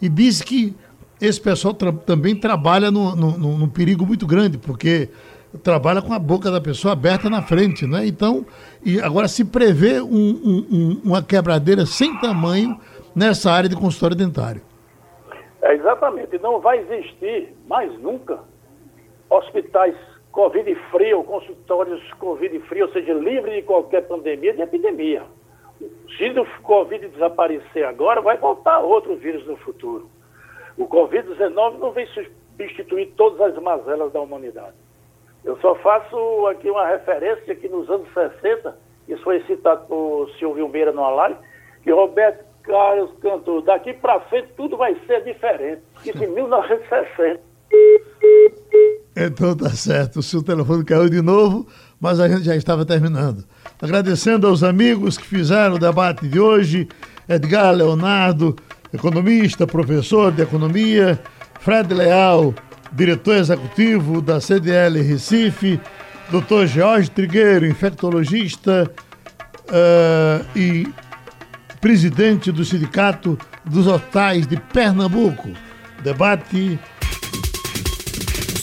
[0.01, 0.75] e disse que
[1.19, 5.09] esse pessoal tra também trabalha num no, perigo muito grande, porque
[5.63, 8.05] trabalha com a boca da pessoa aberta na frente, né?
[8.05, 8.45] Então,
[8.83, 12.77] e agora se prevê um, um, uma quebradeira sem tamanho
[13.15, 14.61] nessa área de consultório dentário.
[15.65, 16.37] É, exatamente.
[16.37, 18.39] Não vai existir mais nunca
[19.29, 19.95] hospitais
[20.31, 25.23] Covid frio, consultórios Covid frio, ou seja, livre de qualquer pandemia, de epidemia.
[26.17, 30.07] Se o Covid desaparecer agora, vai voltar outro vírus no futuro.
[30.77, 34.75] O Covid-19 não vem substituir todas as mazelas da humanidade.
[35.43, 40.69] Eu só faço aqui uma referência que nos anos 60, isso foi citado por Silvio
[40.69, 41.39] Meira no live,
[41.81, 45.81] que Roberto Carlos cantou, daqui para frente tudo vai ser diferente.
[46.03, 47.39] Isso em 1960.
[49.15, 51.67] Então tá certo, o seu telefone caiu de novo,
[51.99, 53.45] mas a gente já estava terminando.
[53.81, 56.87] Agradecendo aos amigos que fizeram o debate de hoje,
[57.27, 58.55] Edgar Leonardo,
[58.93, 61.19] economista, professor de economia,
[61.59, 62.53] Fred Leal,
[62.91, 65.79] diretor executivo da CDL Recife,
[66.29, 66.65] Dr.
[66.65, 68.91] Jorge Trigueiro, infectologista
[69.69, 70.87] uh, e
[71.85, 75.51] presidente do Sindicato dos Hospitais de Pernambuco.
[76.03, 76.79] Debate